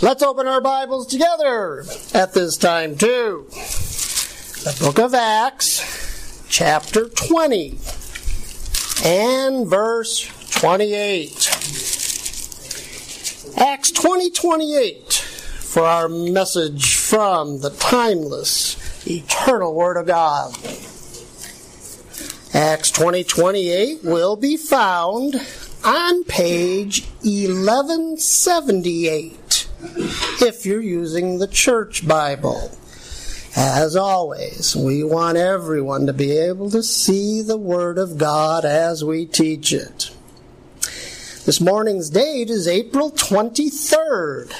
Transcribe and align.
Let's 0.00 0.22
open 0.22 0.46
our 0.46 0.60
Bibles 0.60 1.08
together 1.08 1.82
at 2.14 2.32
this 2.32 2.56
time, 2.56 2.96
too. 2.96 3.48
The 3.50 4.76
book 4.78 5.00
of 5.00 5.12
Acts, 5.12 6.40
chapter 6.48 7.08
20, 7.08 7.76
and 9.04 9.66
verse 9.66 10.30
28. 10.52 11.30
Acts 13.58 13.90
20 13.90 14.30
28 14.30 15.14
for 15.14 15.82
our 15.82 16.08
message 16.08 16.94
from 16.94 17.58
the 17.58 17.70
timeless, 17.70 19.04
eternal 19.04 19.74
Word 19.74 19.96
of 19.96 20.06
God. 20.06 20.54
Acts 22.54 22.92
20 22.92 23.24
28 23.24 24.04
will 24.04 24.36
be 24.36 24.56
found 24.56 25.44
on 25.82 26.22
page 26.22 27.04
1178 27.22 29.47
if 30.40 30.64
you're 30.64 30.80
using 30.80 31.38
the 31.38 31.46
church 31.46 32.06
Bible. 32.06 32.70
As 33.56 33.96
always, 33.96 34.76
we 34.76 35.02
want 35.02 35.36
everyone 35.36 36.06
to 36.06 36.12
be 36.12 36.36
able 36.36 36.70
to 36.70 36.82
see 36.82 37.42
the 37.42 37.56
Word 37.56 37.98
of 37.98 38.18
God 38.18 38.64
as 38.64 39.04
we 39.04 39.26
teach 39.26 39.72
it. 39.72 40.10
This 41.44 41.60
morning's 41.60 42.10
date 42.10 42.50
is 42.50 42.68
April 42.68 43.10
23rd, 43.10 44.50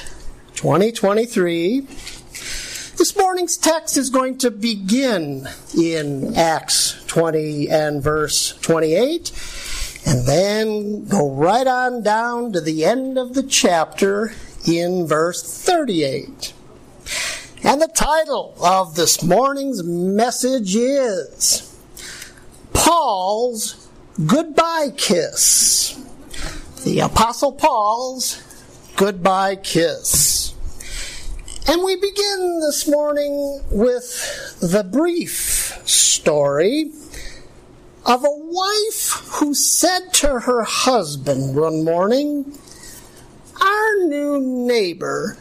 2023. 0.54 1.80
This 1.80 3.16
morning's 3.16 3.56
text 3.56 3.96
is 3.96 4.10
going 4.10 4.38
to 4.38 4.50
begin 4.50 5.48
in 5.76 6.34
Acts 6.34 7.04
20 7.06 7.68
and 7.68 8.02
verse 8.02 8.58
28 8.60 9.30
and 10.06 10.26
then 10.26 11.04
go 11.06 11.30
right 11.30 11.66
on 11.66 12.02
down 12.02 12.52
to 12.52 12.60
the 12.60 12.84
end 12.84 13.18
of 13.18 13.34
the 13.34 13.42
chapter 13.42 14.32
in 14.68 15.06
verse 15.06 15.42
38. 15.42 16.52
And 17.64 17.80
the 17.80 17.88
title 17.88 18.54
of 18.62 18.94
this 18.94 19.22
morning's 19.22 19.82
message 19.82 20.76
is 20.76 21.64
Paul's 22.72 23.88
Goodbye 24.26 24.90
Kiss. 24.96 25.94
The 26.84 27.00
Apostle 27.00 27.52
Paul's 27.52 28.42
Goodbye 28.96 29.56
Kiss. 29.56 30.54
And 31.66 31.82
we 31.82 31.96
begin 31.96 32.60
this 32.60 32.88
morning 32.88 33.62
with 33.70 34.58
the 34.60 34.84
brief 34.84 35.80
story 35.86 36.90
of 38.06 38.24
a 38.24 38.30
wife 38.30 39.22
who 39.32 39.52
said 39.54 40.14
to 40.14 40.40
her 40.40 40.62
husband 40.62 41.54
one 41.54 41.84
morning, 41.84 42.58
Our 43.60 44.06
new 44.06 44.40
neighbor 44.40 45.36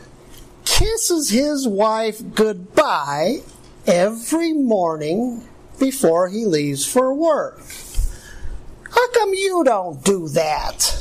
kisses 0.65 1.29
his 1.29 1.67
wife 1.67 2.21
goodbye 2.33 3.39
every 3.85 4.53
morning 4.53 5.47
before 5.79 6.29
he 6.29 6.45
leaves 6.45 6.85
for 6.85 7.13
work. 7.13 7.61
How 8.89 9.11
come 9.11 9.33
you 9.33 9.63
don't 9.63 10.03
do 10.03 10.27
that? 10.29 10.93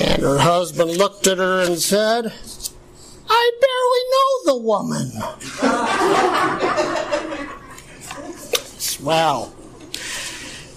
And 0.00 0.22
her 0.22 0.38
husband 0.38 0.96
looked 0.96 1.26
at 1.26 1.38
her 1.38 1.60
and 1.60 1.78
said, 1.78 2.32
I 3.28 3.50
barely 3.60 4.04
know 4.14 4.44
the 4.46 4.56
woman. 4.62 5.12
well, 9.02 9.54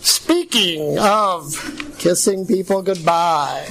speaking 0.01 0.99
of 0.99 1.95
kissing 1.97 2.45
people 2.45 2.81
goodbye, 2.81 3.67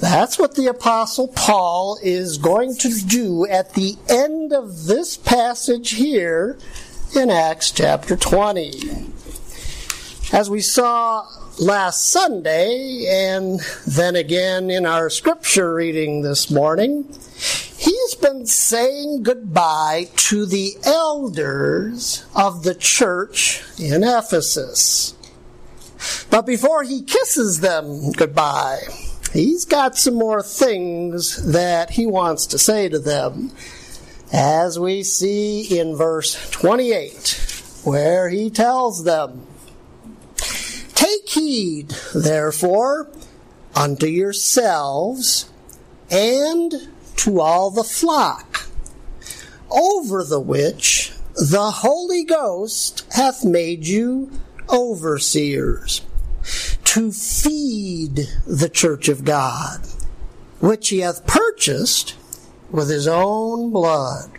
that's 0.00 0.38
what 0.38 0.54
the 0.54 0.66
Apostle 0.66 1.28
Paul 1.28 1.98
is 2.02 2.38
going 2.38 2.76
to 2.76 2.90
do 3.06 3.46
at 3.46 3.74
the 3.74 3.96
end 4.08 4.52
of 4.52 4.86
this 4.86 5.16
passage 5.16 5.90
here 5.90 6.58
in 7.16 7.30
Acts 7.30 7.70
chapter 7.70 8.16
20. 8.16 9.06
As 10.32 10.50
we 10.50 10.60
saw 10.60 11.26
last 11.58 12.10
Sunday, 12.10 13.06
and 13.08 13.60
then 13.86 14.16
again 14.16 14.70
in 14.70 14.84
our 14.84 15.08
scripture 15.08 15.74
reading 15.74 16.22
this 16.22 16.50
morning, 16.50 17.04
he's 17.76 18.14
been 18.16 18.46
saying 18.46 19.22
goodbye 19.22 20.08
to 20.16 20.46
the 20.46 20.76
elders 20.84 22.24
of 22.34 22.62
the 22.64 22.74
church 22.74 23.62
in 23.78 24.02
Ephesus. 24.02 25.14
But 26.30 26.46
before 26.46 26.82
he 26.82 27.02
kisses 27.02 27.60
them 27.60 28.12
goodbye, 28.12 28.82
he's 29.34 29.64
got 29.64 29.98
some 29.98 30.14
more 30.14 30.42
things 30.42 31.52
that 31.52 31.90
he 31.90 32.06
wants 32.06 32.46
to 32.46 32.58
say 32.58 32.88
to 32.88 32.98
them, 32.98 33.50
as 34.32 34.78
we 34.78 35.02
see 35.02 35.78
in 35.78 35.96
verse 35.96 36.50
28, 36.50 37.80
where 37.84 38.28
he 38.30 38.48
tells 38.48 39.04
them, 39.04 39.46
Take 40.94 41.28
heed, 41.28 41.94
therefore, 42.14 43.10
unto 43.74 44.06
yourselves 44.06 45.50
and 46.10 46.72
to 47.16 47.40
all 47.40 47.70
the 47.70 47.84
flock, 47.84 48.68
over 49.70 50.22
the 50.22 50.40
which 50.40 51.12
the 51.34 51.70
Holy 51.70 52.24
Ghost 52.24 53.04
hath 53.12 53.44
made 53.44 53.86
you 53.86 54.30
overseers, 54.70 56.02
to 56.94 57.10
feed 57.10 58.28
the 58.46 58.68
church 58.68 59.08
of 59.08 59.24
God, 59.24 59.80
which 60.60 60.90
he 60.90 61.00
hath 61.00 61.26
purchased 61.26 62.14
with 62.70 62.88
his 62.88 63.08
own 63.08 63.72
blood. 63.72 64.30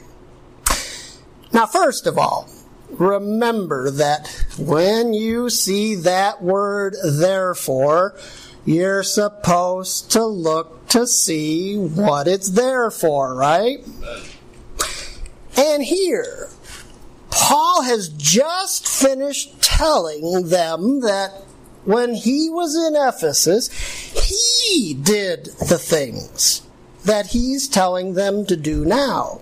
Now, 1.51 1.65
first 1.65 2.07
of 2.07 2.17
all, 2.17 2.49
remember 2.91 3.91
that 3.91 4.29
when 4.57 5.13
you 5.13 5.49
see 5.49 5.95
that 5.95 6.41
word 6.41 6.95
therefore, 7.03 8.17
you're 8.63 9.03
supposed 9.03 10.11
to 10.11 10.25
look 10.25 10.87
to 10.87 11.07
see 11.07 11.75
what 11.75 12.25
it's 12.25 12.51
there 12.51 12.89
for, 12.89 13.35
right? 13.35 13.79
And 15.57 15.83
here, 15.83 16.47
Paul 17.31 17.81
has 17.81 18.07
just 18.07 18.87
finished 18.87 19.61
telling 19.61 20.47
them 20.47 21.01
that 21.01 21.41
when 21.85 22.15
he 22.15 22.49
was 22.49 22.75
in 22.75 22.95
Ephesus, 22.95 23.69
he 24.11 24.93
did 24.93 25.45
the 25.45 25.77
things 25.77 26.63
that 27.03 27.27
he's 27.27 27.67
telling 27.67 28.15
them 28.15 28.45
to 28.47 28.57
do 28.57 28.83
now. 28.83 29.41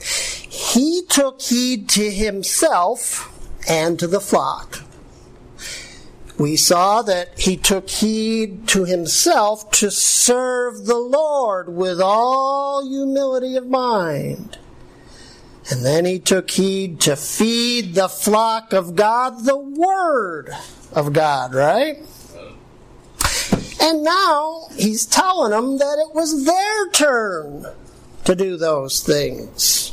He 0.00 1.02
took 1.08 1.40
heed 1.40 1.88
to 1.90 2.10
himself 2.10 3.30
and 3.66 3.98
to 3.98 4.06
the 4.06 4.20
flock. 4.20 4.80
We 6.38 6.56
saw 6.56 7.00
that 7.02 7.38
he 7.38 7.56
took 7.56 7.88
heed 7.88 8.66
to 8.68 8.84
himself 8.84 9.70
to 9.72 9.90
serve 9.90 10.84
the 10.84 10.98
Lord 10.98 11.68
with 11.74 12.00
all 12.00 12.86
humility 12.86 13.56
of 13.56 13.68
mind. 13.68 14.58
And 15.70 15.84
then 15.84 16.04
he 16.04 16.18
took 16.18 16.50
heed 16.50 17.00
to 17.02 17.16
feed 17.16 17.94
the 17.94 18.08
flock 18.08 18.72
of 18.74 18.96
God 18.96 19.44
the 19.44 19.56
Word 19.56 20.50
of 20.94 21.12
God, 21.12 21.54
right? 21.54 21.98
And 23.80 24.02
now 24.02 24.68
he's 24.76 25.04
telling 25.06 25.50
them 25.50 25.78
that 25.78 25.98
it 25.98 26.14
was 26.14 26.46
their 26.46 26.88
turn 26.90 27.66
to 28.24 28.34
do 28.34 28.56
those 28.56 29.02
things. 29.02 29.92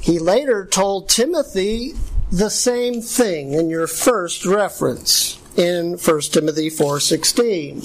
He 0.00 0.18
later 0.18 0.64
told 0.64 1.08
Timothy 1.08 1.94
the 2.30 2.48
same 2.48 3.02
thing 3.02 3.52
in 3.52 3.68
your 3.68 3.86
first 3.86 4.46
reference 4.46 5.38
in 5.56 5.98
1 5.98 6.32
Timothy 6.32 6.70
4:16. 6.70 7.82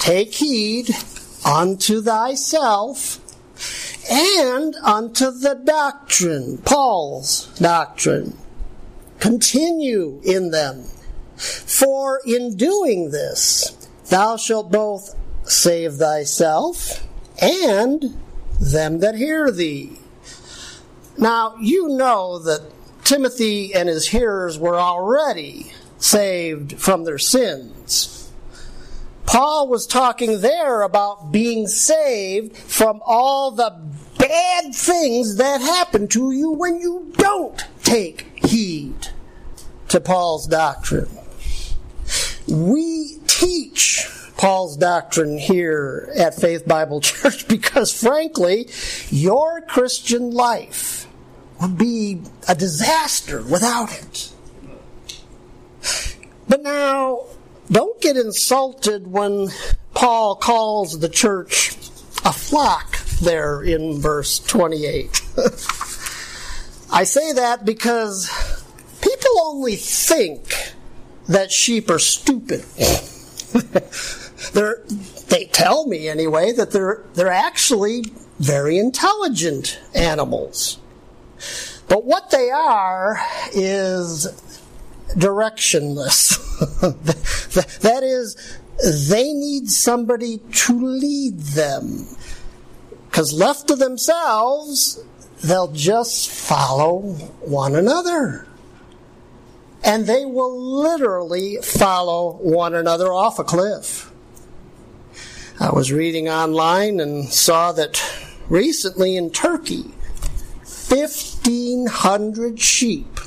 Take 0.00 0.34
heed 0.34 0.90
unto 1.44 2.02
thyself 2.02 3.20
and 4.10 4.74
unto 4.76 5.30
the 5.30 5.54
doctrine, 5.54 6.58
Paul's 6.58 7.46
doctrine. 7.58 8.36
Continue 9.18 10.20
in 10.24 10.50
them. 10.50 10.84
For 11.40 12.20
in 12.26 12.56
doing 12.56 13.10
this, 13.10 13.88
thou 14.10 14.36
shalt 14.36 14.70
both 14.70 15.14
save 15.44 15.94
thyself 15.94 17.06
and 17.40 18.16
them 18.60 18.98
that 19.00 19.14
hear 19.14 19.50
thee. 19.50 19.98
Now, 21.16 21.56
you 21.60 21.88
know 21.88 22.38
that 22.40 22.62
Timothy 23.04 23.74
and 23.74 23.88
his 23.88 24.08
hearers 24.08 24.58
were 24.58 24.78
already 24.78 25.72
saved 25.98 26.78
from 26.78 27.04
their 27.04 27.18
sins. 27.18 28.30
Paul 29.26 29.68
was 29.68 29.86
talking 29.86 30.40
there 30.40 30.82
about 30.82 31.30
being 31.30 31.68
saved 31.68 32.56
from 32.56 33.00
all 33.04 33.50
the 33.50 33.76
bad 34.18 34.74
things 34.74 35.36
that 35.36 35.60
happen 35.60 36.08
to 36.08 36.32
you 36.32 36.50
when 36.50 36.80
you 36.80 37.12
don't 37.16 37.64
take 37.82 38.44
heed 38.46 39.08
to 39.88 40.00
Paul's 40.00 40.46
doctrine. 40.46 41.08
We 42.50 43.18
teach 43.26 44.08
Paul's 44.36 44.76
doctrine 44.76 45.38
here 45.38 46.12
at 46.16 46.34
Faith 46.34 46.66
Bible 46.66 47.00
Church 47.02 47.46
because, 47.46 47.92
frankly, 47.92 48.68
your 49.10 49.60
Christian 49.62 50.32
life 50.32 51.06
would 51.60 51.78
be 51.78 52.22
a 52.48 52.54
disaster 52.54 53.42
without 53.42 53.92
it. 53.92 54.32
But 56.48 56.62
now, 56.62 57.26
don't 57.70 58.00
get 58.00 58.16
insulted 58.16 59.06
when 59.06 59.50
Paul 59.94 60.34
calls 60.34 60.98
the 60.98 61.08
church 61.08 61.76
a 62.24 62.32
flock 62.32 62.98
there 63.22 63.62
in 63.62 64.00
verse 64.00 64.40
28. 64.40 65.22
I 66.92 67.04
say 67.04 67.32
that 67.34 67.64
because 67.64 68.28
people 69.00 69.40
only 69.40 69.76
think 69.76 70.74
that 71.30 71.52
sheep 71.52 71.88
are 71.90 71.98
stupid. 71.98 72.60
they 75.28 75.44
tell 75.46 75.86
me 75.86 76.08
anyway 76.08 76.52
that 76.52 76.72
they're, 76.72 77.04
they're 77.14 77.28
actually 77.28 78.04
very 78.38 78.78
intelligent 78.78 79.80
animals. 79.94 80.78
But 81.88 82.04
what 82.04 82.30
they 82.30 82.50
are 82.50 83.18
is 83.52 84.26
directionless. 85.10 86.36
that 87.80 88.02
is, 88.02 88.58
they 89.08 89.32
need 89.32 89.70
somebody 89.70 90.38
to 90.38 90.80
lead 90.80 91.38
them. 91.38 92.06
Because 93.08 93.32
left 93.32 93.68
to 93.68 93.76
themselves, 93.76 95.00
they'll 95.42 95.72
just 95.72 96.28
follow 96.28 97.00
one 97.40 97.76
another. 97.76 98.46
And 99.82 100.06
they 100.06 100.24
will 100.24 100.58
literally 100.60 101.56
follow 101.62 102.32
one 102.32 102.74
another 102.74 103.12
off 103.12 103.38
a 103.38 103.44
cliff. 103.44 104.12
I 105.58 105.70
was 105.72 105.92
reading 105.92 106.28
online 106.28 107.00
and 107.00 107.28
saw 107.28 107.72
that 107.72 108.02
recently 108.48 109.16
in 109.16 109.30
Turkey, 109.30 109.92
1,500 110.88 112.60
sheep 112.60 113.18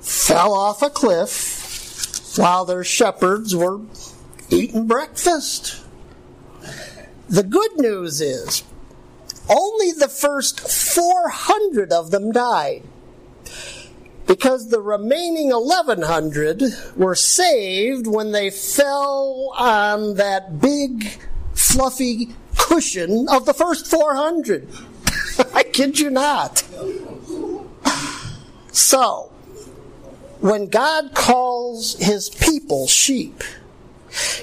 fell 0.00 0.54
off 0.54 0.82
a 0.82 0.90
cliff 0.90 2.38
while 2.38 2.64
their 2.64 2.84
shepherds 2.84 3.54
were 3.54 3.80
eating 4.50 4.86
breakfast. 4.86 5.82
The 7.28 7.42
good 7.42 7.76
news 7.76 8.20
is, 8.20 8.62
only 9.48 9.92
the 9.92 10.08
first 10.08 10.60
400 10.60 11.92
of 11.92 12.10
them 12.10 12.32
died 12.32 12.82
because 14.26 14.68
the 14.68 14.80
remaining 14.80 15.48
1100 15.50 16.62
were 16.96 17.14
saved 17.14 18.06
when 18.06 18.32
they 18.32 18.50
fell 18.50 19.52
on 19.56 20.14
that 20.14 20.60
big 20.60 21.18
fluffy 21.54 22.34
cushion 22.56 23.26
of 23.30 23.46
the 23.46 23.54
first 23.54 23.86
400. 23.86 24.68
I 25.54 25.62
kid 25.64 25.98
you 25.98 26.10
not. 26.10 26.62
So, 28.72 29.30
when 30.40 30.66
God 30.66 31.14
calls 31.14 31.96
his 32.00 32.28
people 32.28 32.88
sheep, 32.88 33.44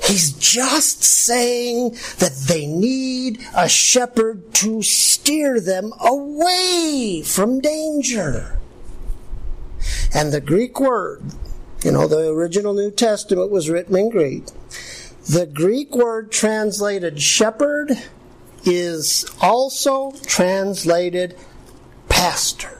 he's 0.03 0.31
just 0.31 1.03
saying 1.03 1.97
that 2.19 2.45
they 2.47 2.65
need 2.65 3.45
a 3.53 3.67
shepherd 3.67 4.53
to 4.53 4.81
steer 4.83 5.59
them 5.59 5.91
away 5.99 7.23
from 7.25 7.59
danger. 7.59 8.60
And 10.13 10.31
the 10.31 10.41
Greek 10.41 10.79
word, 10.79 11.23
you 11.83 11.91
know, 11.91 12.07
the 12.07 12.29
original 12.29 12.73
New 12.73 12.91
Testament 12.91 13.51
was 13.51 13.69
written 13.69 13.95
in 13.95 14.09
Greek. 14.09 14.45
The 15.29 15.45
Greek 15.45 15.95
word 15.95 16.31
translated 16.31 17.21
shepherd 17.21 17.91
is 18.65 19.25
also 19.41 20.11
translated 20.25 21.37
pastor. 22.09 22.77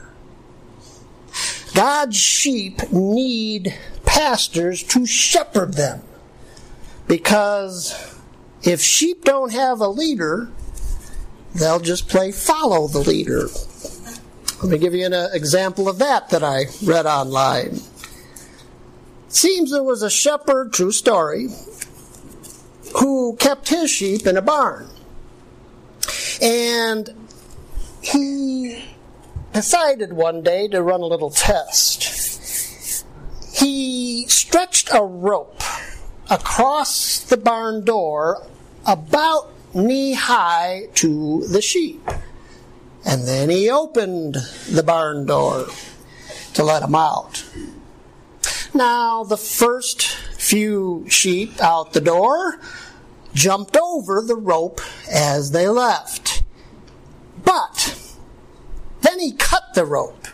God's 1.74 2.16
sheep 2.16 2.92
need 2.92 3.74
pastors 4.04 4.82
to 4.84 5.06
shepherd 5.06 5.74
them. 5.74 6.02
Because 7.08 8.18
if 8.62 8.80
sheep 8.80 9.24
don't 9.24 9.52
have 9.52 9.80
a 9.80 9.88
leader, 9.88 10.50
they'll 11.54 11.80
just 11.80 12.08
play 12.08 12.30
follow 12.32 12.88
the 12.88 13.00
leader. 13.00 13.48
Let 14.62 14.70
me 14.70 14.78
give 14.78 14.94
you 14.94 15.04
an 15.06 15.12
uh, 15.12 15.28
example 15.32 15.88
of 15.88 15.98
that 15.98 16.28
that 16.28 16.44
I 16.44 16.66
read 16.84 17.04
online. 17.04 17.80
Seems 19.26 19.72
there 19.72 19.82
was 19.82 20.04
a 20.04 20.10
shepherd, 20.10 20.72
true 20.72 20.92
story, 20.92 21.48
who 23.00 23.34
kept 23.40 23.70
his 23.70 23.90
sheep 23.90 24.24
in 24.24 24.36
a 24.36 24.42
barn. 24.42 24.88
And 26.40 27.10
he 28.02 28.84
decided 29.52 30.12
one 30.12 30.42
day 30.42 30.68
to 30.68 30.80
run 30.80 31.00
a 31.00 31.06
little 31.06 31.30
test. 31.30 33.04
He 33.52 34.26
stretched 34.28 34.90
a 34.94 35.02
rope 35.02 35.60
across 36.30 37.18
the 37.18 37.36
barn 37.36 37.84
door 37.84 38.46
about 38.86 39.50
knee 39.74 40.12
high 40.12 40.86
to 40.94 41.48
the 41.48 41.60
sheep. 41.60 42.08
And 43.04 43.26
then 43.26 43.50
he 43.50 43.70
opened 43.70 44.36
the 44.70 44.82
barn 44.82 45.26
door 45.26 45.66
to 46.54 46.62
let 46.62 46.80
them 46.80 46.94
out. 46.94 47.44
Now, 48.74 49.24
the 49.24 49.36
first 49.36 50.02
few 50.38 51.04
sheep 51.08 51.60
out 51.60 51.92
the 51.92 52.00
door 52.00 52.60
jumped 53.34 53.76
over 53.76 54.22
the 54.22 54.36
rope 54.36 54.80
as 55.10 55.50
they 55.50 55.68
left. 55.68 56.42
But 57.44 57.98
then 59.00 59.18
he 59.18 59.32
cut 59.32 59.74
the 59.74 59.84
rope. 59.84 60.26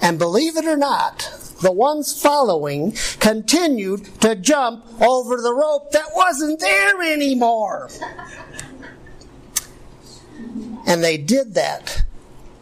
And 0.00 0.18
believe 0.18 0.56
it 0.56 0.66
or 0.66 0.76
not, 0.76 1.30
the 1.62 1.72
ones 1.72 2.20
following 2.20 2.94
continued 3.18 4.20
to 4.20 4.34
jump 4.34 4.84
over 5.00 5.40
the 5.40 5.54
rope 5.54 5.90
that 5.92 6.10
wasn't 6.14 6.60
there 6.60 7.02
anymore. 7.02 7.88
And 10.86 11.02
they 11.02 11.18
did 11.18 11.54
that 11.54 12.04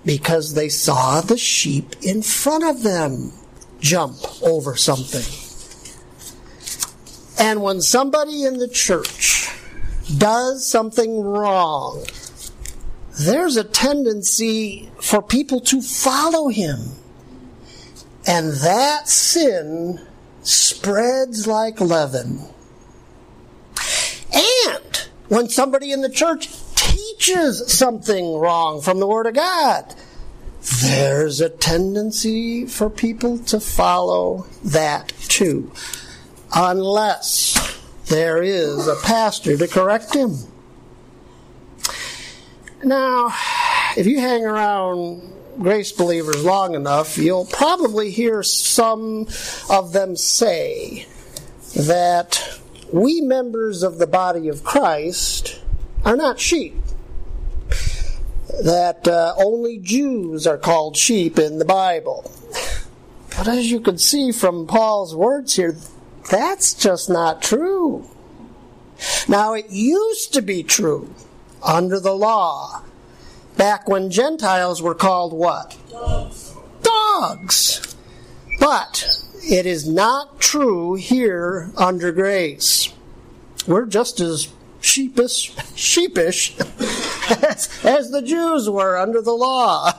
because 0.04 0.54
they 0.54 0.68
saw 0.68 1.20
the 1.20 1.38
sheep 1.38 1.94
in 2.02 2.22
front 2.22 2.64
of 2.64 2.82
them 2.82 3.32
jump 3.80 4.16
over 4.42 4.76
something. 4.76 5.24
And 7.38 7.62
when 7.62 7.80
somebody 7.80 8.44
in 8.44 8.58
the 8.58 8.68
church 8.68 9.50
does 10.16 10.66
something 10.66 11.20
wrong, 11.20 12.04
there's 13.20 13.56
a 13.56 13.64
tendency 13.64 14.90
for 15.00 15.22
people 15.22 15.60
to 15.60 15.82
follow 15.82 16.48
him. 16.48 16.78
And 18.26 18.52
that 18.54 19.08
sin 19.08 20.00
spreads 20.42 21.46
like 21.46 21.80
leaven. 21.80 22.40
And 24.32 25.08
when 25.28 25.48
somebody 25.48 25.92
in 25.92 26.00
the 26.00 26.08
church 26.08 26.48
teaches 27.04 27.72
something 27.72 28.34
wrong 28.34 28.80
from 28.80 29.00
the 29.00 29.06
Word 29.06 29.26
of 29.26 29.34
God, 29.34 29.94
there's 30.82 31.40
a 31.40 31.50
tendency 31.50 32.66
for 32.66 32.88
people 32.88 33.38
to 33.38 33.60
follow 33.60 34.46
that 34.64 35.08
too. 35.28 35.72
Unless 36.54 37.80
there 38.06 38.42
is 38.42 38.86
a 38.86 38.96
pastor 39.02 39.56
to 39.56 39.68
correct 39.68 40.14
him. 40.14 40.36
Now, 42.82 43.34
if 43.96 44.06
you 44.06 44.20
hang 44.20 44.44
around 44.44 45.32
grace 45.58 45.92
believers 45.92 46.44
long 46.44 46.74
enough, 46.74 47.18
you'll 47.18 47.46
probably 47.46 48.10
hear 48.10 48.42
some 48.42 49.26
of 49.70 49.92
them 49.92 50.16
say 50.16 51.06
that 51.76 52.58
we 52.92 53.20
members 53.20 53.82
of 53.82 53.98
the 53.98 54.06
body 54.06 54.48
of 54.48 54.64
Christ 54.64 55.60
are 56.04 56.16
not 56.16 56.38
sheep. 56.38 56.83
That 58.62 59.06
uh, 59.08 59.34
only 59.36 59.78
Jews 59.78 60.46
are 60.46 60.58
called 60.58 60.96
sheep 60.96 61.38
in 61.38 61.58
the 61.58 61.64
Bible. 61.64 62.30
But 63.36 63.48
as 63.48 63.70
you 63.70 63.80
can 63.80 63.98
see 63.98 64.30
from 64.32 64.66
Paul's 64.66 65.14
words 65.14 65.56
here, 65.56 65.76
that's 66.30 66.72
just 66.74 67.10
not 67.10 67.42
true. 67.42 68.08
Now, 69.28 69.54
it 69.54 69.70
used 69.70 70.32
to 70.34 70.42
be 70.42 70.62
true 70.62 71.14
under 71.62 71.98
the 71.98 72.14
law 72.14 72.82
back 73.56 73.88
when 73.88 74.10
Gentiles 74.10 74.80
were 74.80 74.94
called 74.94 75.32
what? 75.32 75.76
Dogs. 75.90 76.54
Dogs. 76.82 77.96
But 78.60 79.18
it 79.42 79.66
is 79.66 79.88
not 79.88 80.40
true 80.40 80.94
here 80.94 81.70
under 81.76 82.12
grace. 82.12 82.92
We're 83.66 83.86
just 83.86 84.20
as 84.20 84.52
sheepish, 84.80 85.54
sheepish 85.74 86.56
as, 87.30 87.84
as 87.84 88.10
the 88.10 88.22
Jews 88.22 88.68
were 88.68 88.96
under 88.96 89.20
the 89.20 89.32
law. 89.32 89.92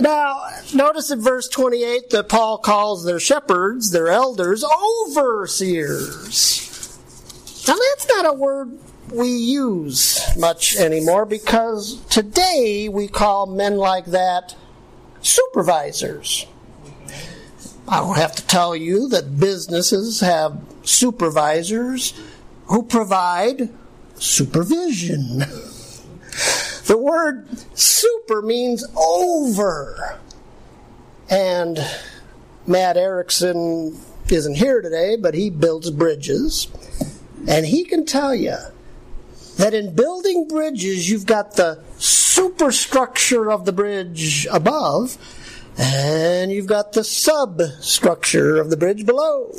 Now, 0.00 0.48
notice 0.74 1.10
in 1.10 1.22
verse 1.22 1.48
28 1.48 2.10
that 2.10 2.28
Paul 2.28 2.58
calls 2.58 3.04
their 3.04 3.18
shepherds, 3.18 3.90
their 3.92 4.08
elders, 4.08 4.62
overseers. 5.08 6.62
Now, 7.66 7.74
that's 7.74 8.06
not 8.08 8.26
a 8.26 8.32
word 8.32 8.78
we 9.12 9.28
use 9.28 10.20
much 10.36 10.76
anymore 10.76 11.24
because 11.24 12.04
today 12.06 12.88
we 12.90 13.08
call 13.08 13.46
men 13.46 13.76
like 13.76 14.06
that 14.06 14.54
supervisors. 15.22 16.46
I 17.88 18.00
don't 18.00 18.16
have 18.16 18.34
to 18.36 18.46
tell 18.46 18.74
you 18.74 19.08
that 19.10 19.38
businesses 19.38 20.20
have 20.20 20.60
supervisors 20.82 22.12
who 22.66 22.82
provide 22.82 23.70
supervision. 24.18 25.38
The 26.86 26.98
word 26.98 27.48
super 27.76 28.42
means 28.42 28.84
over. 28.96 30.18
And 31.28 31.78
Matt 32.66 32.96
Erickson 32.96 33.98
isn't 34.30 34.54
here 34.56 34.80
today, 34.80 35.16
but 35.16 35.34
he 35.34 35.50
builds 35.50 35.90
bridges. 35.90 36.68
And 37.48 37.66
he 37.66 37.84
can 37.84 38.04
tell 38.04 38.34
you 38.34 38.56
that 39.56 39.74
in 39.74 39.94
building 39.94 40.46
bridges, 40.48 41.08
you've 41.08 41.26
got 41.26 41.56
the 41.56 41.82
superstructure 41.98 43.50
of 43.50 43.64
the 43.64 43.72
bridge 43.72 44.46
above, 44.52 45.16
and 45.78 46.52
you've 46.52 46.66
got 46.66 46.92
the 46.92 47.04
substructure 47.04 48.60
of 48.60 48.70
the 48.70 48.76
bridge 48.76 49.06
below. 49.06 49.52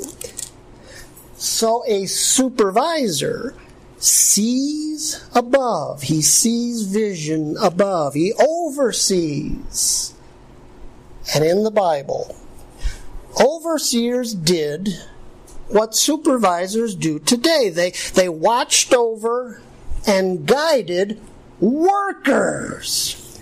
So 1.37 1.83
a 1.87 2.05
supervisor 2.05 3.55
sees 4.00 5.25
above, 5.34 6.04
he 6.04 6.22
sees 6.22 6.84
vision 6.84 7.56
above, 7.62 8.13
he 8.13 8.34
oversees. 8.34 10.13
And 11.34 11.44
in 11.44 11.63
the 11.63 11.72
Bible, 11.72 12.36
overseers 13.42 14.34
did 14.34 14.89
what 15.68 15.96
supervisors 15.96 16.96
do 16.96 17.20
today. 17.20 17.70
They, 17.70 17.92
they 18.13 18.30
watched 18.30 18.94
over 18.94 19.62
and 20.06 20.46
guided 20.46 21.20
workers. 21.60 23.39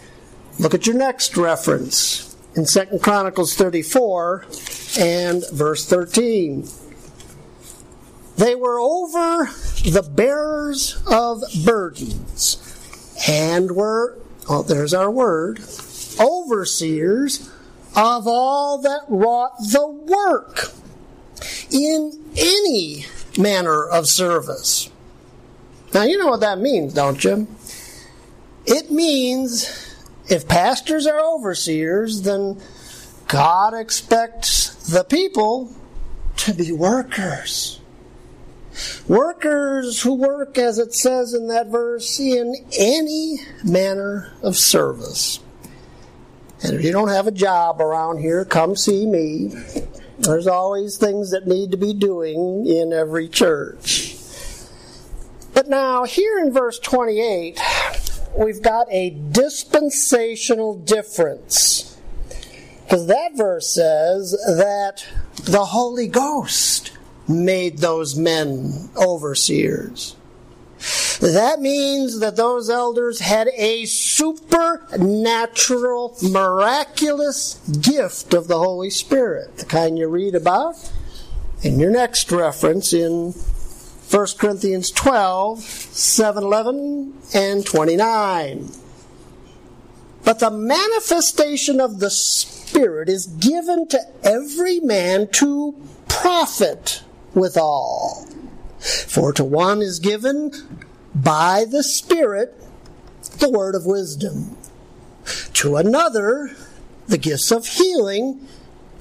Look 0.58 0.74
at 0.74 0.88
your 0.88 0.96
next 0.96 1.38
reference 1.38 2.36
in 2.56 2.66
2 2.66 3.00
Chronicles 3.00 3.56
34 3.56 4.46
and 4.98 5.44
verse 5.52 5.86
13. 5.86 6.68
They 8.38 8.56
were 8.56 8.80
over 8.80 9.46
the 9.84 10.08
bearers 10.13 11.01
of 11.08 11.42
burdens 11.63 12.62
and 13.27 13.72
were, 13.72 14.18
oh, 14.50 14.63
there's 14.63 14.94
our 14.94 15.10
word, 15.10 15.60
overseers 16.20 17.50
of 17.96 18.27
all 18.27 18.77
that 18.80 19.01
wrought 19.08 19.58
the 19.72 19.88
work 19.88 20.72
in 21.72 22.12
any 22.36 23.06
manner 23.38 23.86
of 23.86 24.08
service. 24.08 24.89
Now, 25.94 26.04
you 26.04 26.18
know 26.18 26.27
what 26.27 26.42
that 26.42 26.60
means, 26.60 26.94
don't 26.94 27.24
you? 27.24 27.48
It 28.65 28.92
means 28.92 29.96
if 30.27 30.48
pastors 30.48 31.08
are 31.08 31.20
overseers, 31.20 32.24
then 32.24 32.62
God 33.27 33.74
expects 33.74 34.92
the 34.92 35.04
people 35.04 35.74
to 36.38 36.54
be 36.54 36.72
workers. 36.72 37.80
Workers 39.08 40.01
who 40.01 40.15
work, 40.15 40.58
as 40.58 40.79
it 40.79 40.94
says 40.94 41.34
in 41.34 41.48
that 41.48 41.67
verse, 41.67 42.20
in 42.20 42.55
any 42.77 43.38
manner 43.63 44.34
of 44.41 44.55
service. 44.55 45.39
And 46.63 46.74
if 46.75 46.84
you 46.84 46.91
don't 46.91 47.10
have 47.10 47.27
a 47.27 47.32
job 47.32 47.82
around 47.82 48.20
here, 48.20 48.44
come 48.46 48.75
see 48.75 49.05
me. 49.05 49.53
There's 50.20 50.48
always 50.48 50.98
things 50.98 51.32
that 51.32 51.48
need 51.48 51.72
to 51.72 51.77
be 51.77 51.94
doing 51.94 52.65
in 52.65 52.94
every 52.94 53.27
church. 53.27 54.15
But 55.53 55.70
now, 55.70 56.05
here 56.05 56.39
in 56.39 56.51
verse 56.51 56.79
28, 56.79 57.60
we've 58.38 58.62
got 58.62 58.88
a 58.91 59.12
dispensational 59.32 60.75
difference. 60.79 61.98
Because 62.84 63.08
that 63.08 63.36
verse 63.36 63.70
says 63.70 64.32
that 64.32 65.05
the 65.44 65.65
Holy 65.65 66.08
Ghost 66.08 66.95
made 67.27 67.79
those 67.79 68.15
men 68.15 68.89
overseers. 68.98 70.15
That 71.22 71.62
means 71.62 72.20
that 72.20 72.36
those 72.36 72.70
elders 72.70 73.22
had 73.22 73.48
a 73.55 73.86
supernatural, 73.86 76.17
miraculous 76.22 77.55
gift 77.82 78.34
of 78.34 78.48
the 78.48 78.60
Holy 78.60 78.89
Spirit, 78.89 79.58
the 79.58 79.65
kind 79.65 79.98
you 79.98 80.08
read 80.08 80.36
about 80.36 80.75
in 81.63 81.79
your 81.79 81.89
next 81.89 82.32
reference 82.32 82.94
in 82.94 83.32
1 83.32 84.27
Corinthians 84.38 84.91
12, 84.91 85.62
7, 85.62 86.44
11, 86.44 87.13
and 87.34 87.65
29. 87.65 88.70
But 90.24 90.38
the 90.39 90.51
manifestation 90.51 91.79
of 91.79 92.00
the 92.00 92.12
Spirit 92.12 93.10
is 93.10 93.27
given 93.27 93.88
to 93.88 94.00
every 94.24 94.79
man 94.79 95.27
to 95.34 95.75
profit 96.08 97.03
withal. 97.36 98.27
For 98.80 99.34
to 99.34 99.44
one 99.44 99.82
is 99.82 100.00
given 100.00 100.51
by 101.13 101.65
the 101.70 101.84
Spirit 101.84 102.54
the 103.39 103.50
word 103.50 103.75
of 103.75 103.86
wisdom, 103.86 104.58
to 105.54 105.77
another 105.77 106.56
the 107.08 107.18
gifts 107.18 107.51
of 107.51 107.65
healing 107.65 108.48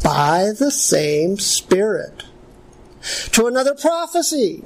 by 0.02 0.52
the 0.58 0.70
same 0.70 1.38
Spirit, 1.38 2.24
to 3.32 3.46
another 3.46 3.74
prophecy. 3.74 4.62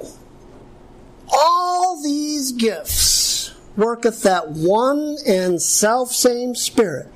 All 1.31 2.01
these 2.01 2.51
gifts 2.51 3.53
worketh 3.75 4.23
that 4.23 4.49
one 4.49 5.17
and 5.27 5.61
self 5.61 6.11
same 6.11 6.55
Spirit, 6.55 7.07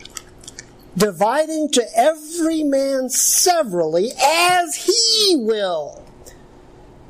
dividing 0.98 1.69
to 1.72 1.86
every 1.95 2.63
man 2.63 3.10
severally 3.10 4.12
as 4.22 4.75
he 4.75 5.36
will 5.38 6.02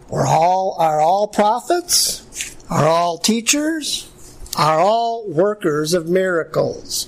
we're 0.09 0.27
all, 0.27 0.75
are 0.79 0.99
all 0.99 1.27
prophets? 1.27 2.55
Are 2.69 2.87
all 2.87 3.17
teachers? 3.17 4.09
Are 4.57 4.79
all 4.79 5.27
workers 5.27 5.93
of 5.93 6.07
miracles? 6.07 7.07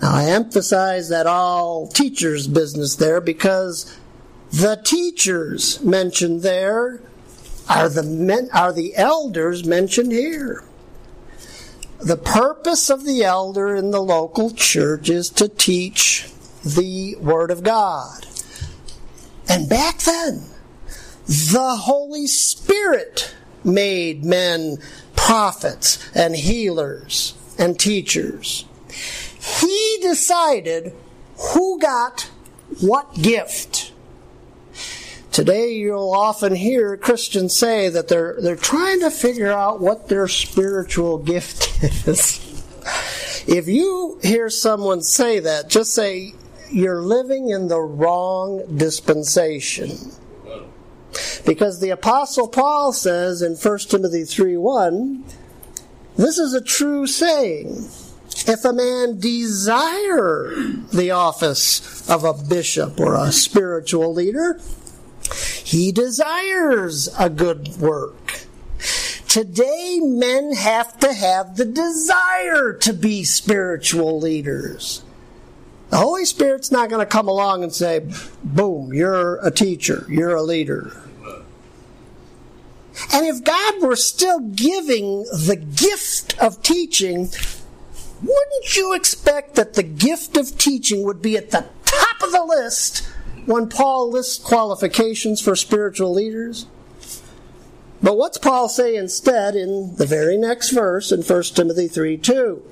Now 0.00 0.14
I 0.14 0.24
emphasize 0.24 1.08
that 1.08 1.26
all 1.26 1.86
teachers 1.86 2.46
business 2.46 2.96
there 2.96 3.20
because 3.20 3.98
the 4.50 4.80
teachers 4.84 5.82
mentioned 5.82 6.42
there 6.42 7.00
are 7.68 7.88
the 7.88 8.02
men, 8.02 8.48
are 8.52 8.72
the 8.72 8.94
elders 8.96 9.64
mentioned 9.64 10.12
here. 10.12 10.64
The 11.98 12.16
purpose 12.16 12.90
of 12.90 13.04
the 13.04 13.24
elder 13.24 13.74
in 13.74 13.90
the 13.90 14.02
local 14.02 14.50
church 14.50 15.08
is 15.08 15.30
to 15.30 15.48
teach 15.48 16.28
the 16.62 17.16
Word 17.16 17.50
of 17.50 17.62
God. 17.62 18.26
And 19.48 19.68
back 19.68 19.98
then, 20.00 20.44
the 21.26 21.76
Holy 21.80 22.26
Spirit 22.26 23.34
made 23.64 24.24
men 24.24 24.78
prophets 25.16 25.98
and 26.14 26.36
healers 26.36 27.34
and 27.58 27.78
teachers. 27.78 28.66
He 29.60 29.98
decided 30.02 30.92
who 31.38 31.78
got 31.78 32.30
what 32.80 33.14
gift. 33.14 33.92
Today 35.32 35.72
you'll 35.72 36.12
often 36.12 36.54
hear 36.54 36.96
Christians 36.96 37.56
say 37.56 37.88
that 37.88 38.08
they're 38.08 38.36
they're 38.40 38.54
trying 38.54 39.00
to 39.00 39.10
figure 39.10 39.50
out 39.50 39.80
what 39.80 40.08
their 40.08 40.28
spiritual 40.28 41.18
gift 41.18 41.82
is. 42.06 42.40
if 43.48 43.66
you 43.66 44.20
hear 44.22 44.48
someone 44.48 45.02
say 45.02 45.40
that, 45.40 45.68
just 45.68 45.92
say 45.92 46.34
you're 46.70 47.02
living 47.02 47.48
in 47.48 47.68
the 47.68 47.80
wrong 47.80 48.62
dispensation. 48.76 50.12
Because 51.44 51.80
the 51.80 51.90
Apostle 51.90 52.48
Paul 52.48 52.92
says 52.92 53.42
in 53.42 53.54
1 53.54 53.78
Timothy 53.80 54.24
3 54.24 54.56
1, 54.56 55.24
this 56.16 56.38
is 56.38 56.54
a 56.54 56.60
true 56.60 57.06
saying. 57.06 57.88
If 58.46 58.64
a 58.64 58.72
man 58.72 59.18
desire 59.20 60.52
the 60.92 61.10
office 61.12 62.08
of 62.10 62.24
a 62.24 62.34
bishop 62.34 63.00
or 63.00 63.14
a 63.14 63.32
spiritual 63.32 64.12
leader, 64.12 64.60
he 65.64 65.92
desires 65.92 67.08
a 67.18 67.30
good 67.30 67.68
work. 67.78 68.46
Today, 69.28 69.98
men 70.00 70.54
have 70.54 70.98
to 71.00 71.12
have 71.12 71.56
the 71.56 71.64
desire 71.64 72.72
to 72.74 72.92
be 72.92 73.24
spiritual 73.24 74.20
leaders. 74.20 75.02
The 75.94 76.00
Holy 76.00 76.24
Spirit's 76.24 76.72
not 76.72 76.90
going 76.90 76.98
to 76.98 77.06
come 77.06 77.28
along 77.28 77.62
and 77.62 77.72
say, 77.72 78.04
boom, 78.42 78.92
you're 78.92 79.36
a 79.46 79.52
teacher, 79.52 80.04
you're 80.08 80.34
a 80.34 80.42
leader. 80.42 80.90
And 83.12 83.24
if 83.26 83.44
God 83.44 83.80
were 83.80 83.94
still 83.94 84.40
giving 84.40 85.22
the 85.22 85.54
gift 85.54 86.36
of 86.42 86.60
teaching, 86.62 87.28
wouldn't 88.20 88.76
you 88.76 88.92
expect 88.92 89.54
that 89.54 89.74
the 89.74 89.84
gift 89.84 90.36
of 90.36 90.58
teaching 90.58 91.04
would 91.04 91.22
be 91.22 91.36
at 91.36 91.52
the 91.52 91.64
top 91.84 92.22
of 92.24 92.32
the 92.32 92.42
list 92.42 93.08
when 93.46 93.68
Paul 93.68 94.10
lists 94.10 94.42
qualifications 94.42 95.40
for 95.40 95.54
spiritual 95.54 96.12
leaders? 96.12 96.66
But 98.02 98.16
what's 98.16 98.38
Paul 98.38 98.68
say 98.68 98.96
instead 98.96 99.54
in 99.54 99.94
the 99.94 100.06
very 100.06 100.38
next 100.38 100.70
verse 100.70 101.12
in 101.12 101.22
1 101.22 101.42
Timothy 101.54 101.86
3 101.86 102.18
2? 102.18 102.62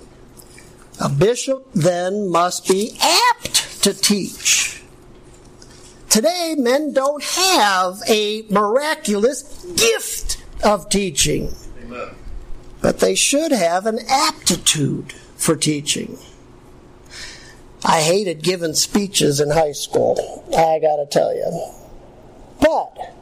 A 1.00 1.08
bishop 1.08 1.66
then 1.74 2.28
must 2.28 2.68
be 2.68 2.96
apt 3.00 3.82
to 3.82 3.94
teach. 3.94 4.82
Today, 6.08 6.54
men 6.58 6.92
don't 6.92 7.24
have 7.24 8.00
a 8.08 8.42
miraculous 8.50 9.64
gift 9.76 10.44
of 10.62 10.88
teaching, 10.90 11.54
but 12.80 13.00
they 13.00 13.14
should 13.14 13.50
have 13.50 13.86
an 13.86 13.98
aptitude 14.08 15.12
for 15.36 15.56
teaching. 15.56 16.18
I 17.84 18.02
hated 18.02 18.42
giving 18.42 18.74
speeches 18.74 19.40
in 19.40 19.50
high 19.50 19.72
school, 19.72 20.44
I 20.50 20.78
gotta 20.78 21.06
tell 21.10 21.34
you. 21.34 21.72
But 22.60 23.16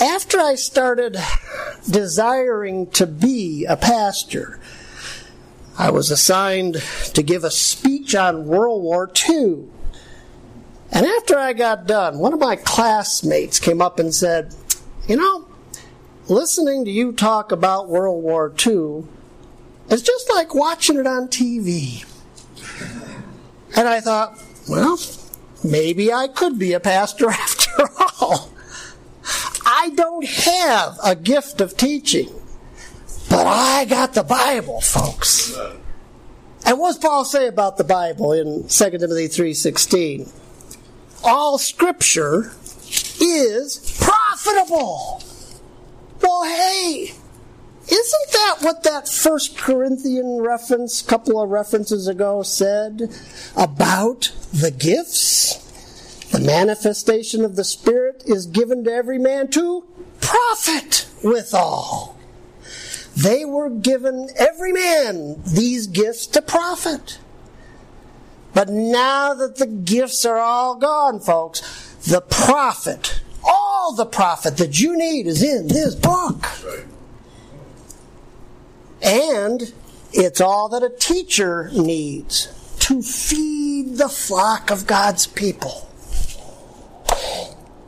after 0.00 0.38
I 0.38 0.56
started 0.56 1.16
desiring 1.88 2.88
to 2.90 3.06
be 3.06 3.64
a 3.64 3.76
pastor, 3.76 4.60
I 5.76 5.90
was 5.90 6.10
assigned 6.10 6.76
to 7.14 7.22
give 7.22 7.44
a 7.44 7.50
speech 7.50 8.14
on 8.14 8.46
World 8.46 8.82
War 8.82 9.10
II. 9.28 9.64
And 10.92 11.06
after 11.06 11.36
I 11.36 11.52
got 11.52 11.86
done, 11.86 12.18
one 12.18 12.32
of 12.32 12.38
my 12.38 12.56
classmates 12.56 13.58
came 13.58 13.82
up 13.82 13.98
and 13.98 14.14
said, 14.14 14.54
You 15.08 15.16
know, 15.16 15.48
listening 16.28 16.84
to 16.84 16.90
you 16.90 17.12
talk 17.12 17.50
about 17.50 17.88
World 17.88 18.22
War 18.22 18.52
II 18.64 19.04
is 19.90 20.02
just 20.02 20.30
like 20.30 20.54
watching 20.54 20.98
it 20.98 21.06
on 21.06 21.28
TV. 21.28 22.04
And 23.76 23.88
I 23.88 24.00
thought, 24.00 24.38
well, 24.68 24.98
maybe 25.64 26.12
I 26.12 26.28
could 26.28 26.58
be 26.58 26.72
a 26.72 26.80
pastor 26.80 27.28
after 27.30 27.88
all. 28.20 28.50
I 29.66 29.90
don't 29.94 30.26
have 30.26 30.98
a 31.02 31.16
gift 31.16 31.60
of 31.60 31.76
teaching, 31.76 32.30
but 33.28 33.46
I 33.46 33.84
got 33.84 34.14
the 34.14 34.22
Bible, 34.22 34.80
folks. 34.80 35.56
And 36.66 36.78
what's 36.78 36.98
Paul 36.98 37.24
say 37.24 37.46
about 37.46 37.76
the 37.76 37.84
Bible 37.84 38.32
in 38.32 38.68
2 38.68 38.98
Timothy 38.98 39.28
3:16? 39.28 40.30
All 41.22 41.58
scripture 41.58 42.52
is 43.20 43.98
profitable. 44.00 45.22
Well, 46.22 46.44
hey, 46.44 47.14
isn't 47.86 48.32
that 48.32 48.56
what 48.60 48.82
that 48.84 49.08
First 49.08 49.58
Corinthian 49.58 50.40
reference, 50.40 51.02
couple 51.02 51.42
of 51.42 51.50
references 51.50 52.08
ago, 52.08 52.42
said 52.42 53.10
about 53.56 54.32
the 54.52 54.70
gifts? 54.70 55.60
The 56.30 56.40
manifestation 56.40 57.44
of 57.44 57.56
the 57.56 57.64
Spirit 57.64 58.22
is 58.26 58.46
given 58.46 58.84
to 58.84 58.92
every 58.92 59.18
man 59.18 59.48
to 59.48 59.84
profit 60.20 61.06
withal. 61.22 62.13
They 63.16 63.44
were 63.44 63.70
given, 63.70 64.28
every 64.36 64.72
man, 64.72 65.42
these 65.44 65.86
gifts 65.86 66.26
to 66.28 66.42
profit. 66.42 67.18
But 68.52 68.68
now 68.68 69.34
that 69.34 69.56
the 69.56 69.66
gifts 69.66 70.24
are 70.24 70.38
all 70.38 70.76
gone, 70.76 71.20
folks, 71.20 71.60
the 72.06 72.20
profit, 72.20 73.20
all 73.44 73.94
the 73.94 74.06
profit 74.06 74.56
that 74.56 74.80
you 74.80 74.96
need 74.96 75.26
is 75.26 75.42
in 75.42 75.68
this 75.68 75.94
book. 75.94 76.46
And 79.02 79.72
it's 80.12 80.40
all 80.40 80.68
that 80.70 80.82
a 80.82 80.90
teacher 80.90 81.70
needs 81.72 82.48
to 82.80 83.02
feed 83.02 83.96
the 83.96 84.08
flock 84.08 84.70
of 84.70 84.86
God's 84.86 85.26
people. 85.26 85.88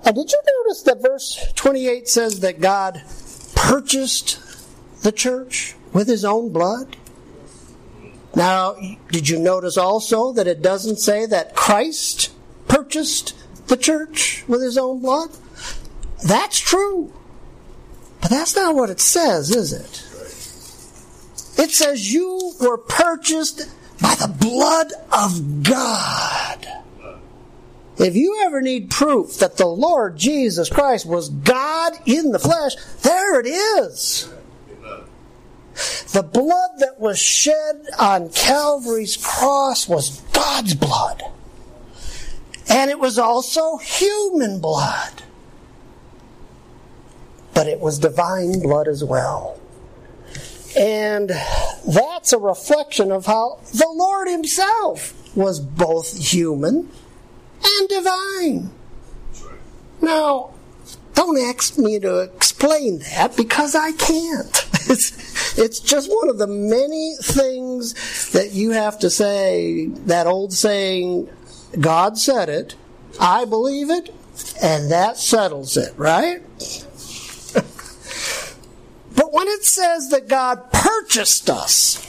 And 0.04 0.14
did 0.14 0.30
you 0.30 0.40
notice 0.64 0.82
that 0.82 1.02
verse 1.02 1.52
28 1.54 2.08
says 2.08 2.40
that 2.40 2.60
God 2.60 3.02
purchased 3.54 4.40
the 5.06 5.12
church 5.12 5.76
with 5.92 6.08
his 6.08 6.24
own 6.24 6.52
blood? 6.52 6.96
Now, 8.34 8.74
did 9.12 9.28
you 9.28 9.38
notice 9.38 9.78
also 9.78 10.32
that 10.32 10.48
it 10.48 10.62
doesn't 10.62 10.96
say 10.96 11.26
that 11.26 11.54
Christ 11.54 12.32
purchased 12.66 13.32
the 13.68 13.76
church 13.76 14.42
with 14.48 14.60
his 14.60 14.76
own 14.76 15.00
blood? 15.00 15.30
That's 16.26 16.58
true. 16.58 17.12
But 18.20 18.30
that's 18.30 18.56
not 18.56 18.74
what 18.74 18.90
it 18.90 18.98
says, 18.98 19.54
is 19.54 19.72
it? 19.72 20.02
It 21.62 21.70
says 21.70 22.12
you 22.12 22.54
were 22.60 22.76
purchased 22.76 23.60
by 24.02 24.16
the 24.16 24.34
blood 24.40 24.92
of 25.12 25.62
God. 25.62 26.66
If 27.96 28.16
you 28.16 28.42
ever 28.44 28.60
need 28.60 28.90
proof 28.90 29.38
that 29.38 29.56
the 29.56 29.68
Lord 29.68 30.16
Jesus 30.16 30.68
Christ 30.68 31.06
was 31.06 31.28
God 31.28 31.92
in 32.06 32.32
the 32.32 32.40
flesh, 32.40 32.74
there 33.02 33.38
it 33.38 33.46
is. 33.46 34.32
The 36.12 36.22
blood 36.22 36.70
that 36.78 36.98
was 36.98 37.18
shed 37.18 37.86
on 37.98 38.30
Calvary's 38.30 39.16
cross 39.16 39.88
was 39.88 40.20
God's 40.32 40.74
blood. 40.74 41.22
And 42.68 42.90
it 42.90 42.98
was 42.98 43.18
also 43.18 43.76
human 43.76 44.60
blood. 44.60 45.22
But 47.54 47.66
it 47.66 47.80
was 47.80 47.98
divine 47.98 48.60
blood 48.60 48.88
as 48.88 49.04
well. 49.04 49.60
And 50.76 51.30
that's 51.86 52.32
a 52.32 52.38
reflection 52.38 53.12
of 53.12 53.26
how 53.26 53.60
the 53.72 53.88
Lord 53.88 54.28
Himself 54.28 55.14
was 55.36 55.60
both 55.60 56.16
human 56.16 56.90
and 57.64 57.88
divine. 57.88 58.70
Now, 60.00 60.50
don't 61.14 61.38
ask 61.38 61.78
me 61.78 61.98
to 62.00 62.20
explain 62.20 62.98
that 62.98 63.36
because 63.36 63.74
I 63.74 63.92
can't. 63.92 64.66
it's 65.56 65.80
just 65.80 66.10
one 66.10 66.28
of 66.28 66.38
the 66.38 66.46
many 66.46 67.14
things 67.22 68.30
that 68.32 68.52
you 68.52 68.70
have 68.72 68.98
to 69.00 69.10
say. 69.10 69.86
That 69.86 70.26
old 70.26 70.52
saying, 70.52 71.28
God 71.80 72.18
said 72.18 72.48
it, 72.48 72.74
I 73.20 73.44
believe 73.44 73.90
it, 73.90 74.14
and 74.62 74.90
that 74.90 75.16
settles 75.16 75.76
it, 75.76 75.94
right? 75.96 76.42
but 79.16 79.32
when 79.32 79.48
it 79.48 79.64
says 79.64 80.10
that 80.10 80.28
God 80.28 80.70
purchased 80.72 81.48
us, 81.48 82.02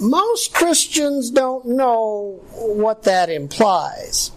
most 0.00 0.52
Christians 0.52 1.30
don't 1.30 1.64
know 1.64 2.42
what 2.52 3.04
that 3.04 3.30
implies. 3.30 4.32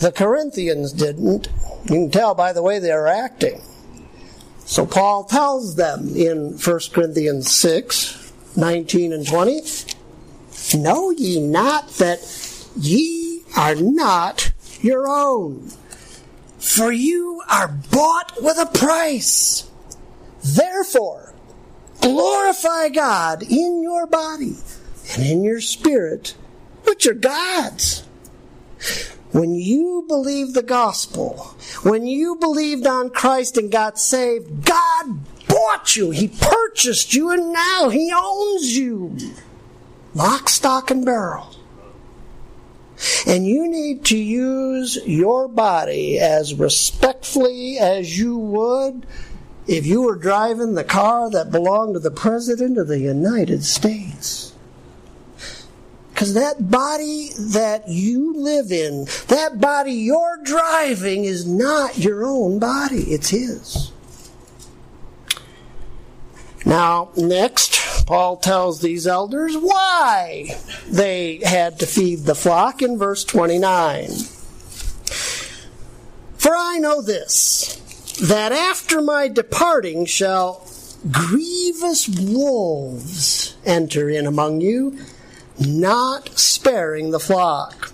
The 0.00 0.12
Corinthians 0.12 0.92
didn't. 0.92 1.48
You 1.84 1.88
can 1.88 2.10
tell 2.10 2.34
by 2.34 2.52
the 2.52 2.62
way 2.62 2.78
they 2.78 2.92
are 2.92 3.06
acting. 3.06 3.60
So 4.68 4.84
Paul 4.84 5.24
tells 5.24 5.76
them 5.76 6.14
in 6.14 6.52
1 6.52 6.80
Corinthians 6.92 7.50
6 7.50 8.32
19 8.54 9.14
and 9.14 9.26
20 9.26 9.62
Know 10.74 11.10
ye 11.10 11.40
not 11.40 11.88
that 11.92 12.18
ye 12.76 13.44
are 13.56 13.74
not 13.74 14.52
your 14.82 15.08
own, 15.08 15.70
for 16.58 16.92
you 16.92 17.42
are 17.48 17.68
bought 17.68 18.34
with 18.42 18.58
a 18.58 18.66
price. 18.66 19.70
Therefore, 20.44 21.32
glorify 22.02 22.90
God 22.90 23.42
in 23.42 23.82
your 23.82 24.06
body 24.06 24.56
and 25.14 25.24
in 25.24 25.42
your 25.42 25.62
spirit, 25.62 26.34
which 26.84 27.06
are 27.06 27.14
God's. 27.14 28.04
When 29.32 29.54
you 29.54 30.04
believed 30.08 30.54
the 30.54 30.62
gospel, 30.62 31.54
when 31.82 32.06
you 32.06 32.36
believed 32.36 32.86
on 32.86 33.10
Christ 33.10 33.58
and 33.58 33.70
got 33.70 33.98
saved, 33.98 34.64
God 34.64 35.18
bought 35.48 35.96
you. 35.96 36.10
He 36.10 36.28
purchased 36.28 37.14
you 37.14 37.30
and 37.30 37.52
now 37.52 37.88
He 37.90 38.12
owns 38.14 38.76
you. 38.76 39.16
Lock, 40.14 40.48
stock, 40.48 40.90
and 40.90 41.04
barrel. 41.04 41.54
And 43.26 43.46
you 43.46 43.68
need 43.68 44.04
to 44.06 44.16
use 44.16 44.98
your 45.06 45.46
body 45.46 46.18
as 46.18 46.54
respectfully 46.54 47.78
as 47.78 48.18
you 48.18 48.36
would 48.36 49.06
if 49.68 49.86
you 49.86 50.02
were 50.02 50.16
driving 50.16 50.74
the 50.74 50.82
car 50.82 51.30
that 51.30 51.52
belonged 51.52 51.94
to 51.94 52.00
the 52.00 52.10
President 52.10 52.78
of 52.78 52.88
the 52.88 52.98
United 52.98 53.62
States. 53.62 54.54
Because 56.18 56.34
that 56.34 56.68
body 56.68 57.30
that 57.38 57.86
you 57.86 58.34
live 58.34 58.72
in, 58.72 59.04
that 59.28 59.60
body 59.60 59.92
you're 59.92 60.40
driving, 60.42 61.24
is 61.24 61.46
not 61.46 61.96
your 61.96 62.26
own 62.26 62.58
body, 62.58 63.02
it's 63.02 63.30
His. 63.30 63.92
Now, 66.66 67.10
next, 67.16 68.04
Paul 68.04 68.36
tells 68.36 68.80
these 68.80 69.06
elders 69.06 69.56
why 69.56 70.58
they 70.88 71.36
had 71.44 71.78
to 71.78 71.86
feed 71.86 72.24
the 72.24 72.34
flock 72.34 72.82
in 72.82 72.98
verse 72.98 73.22
29. 73.22 74.08
For 76.36 76.56
I 76.56 76.78
know 76.80 77.00
this, 77.00 77.76
that 78.26 78.50
after 78.50 79.00
my 79.00 79.28
departing 79.28 80.04
shall 80.04 80.66
grievous 81.12 82.08
wolves 82.08 83.56
enter 83.64 84.10
in 84.10 84.26
among 84.26 84.60
you 84.60 84.98
not 85.60 86.38
sparing 86.38 87.10
the 87.10 87.20
flock. 87.20 87.92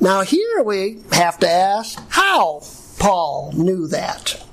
Now, 0.00 0.22
here 0.22 0.62
we 0.62 1.02
have 1.12 1.38
to 1.40 1.48
ask 1.48 1.98
how 2.08 2.62
Paul 2.98 3.52
knew 3.54 3.88
that. 3.88 4.44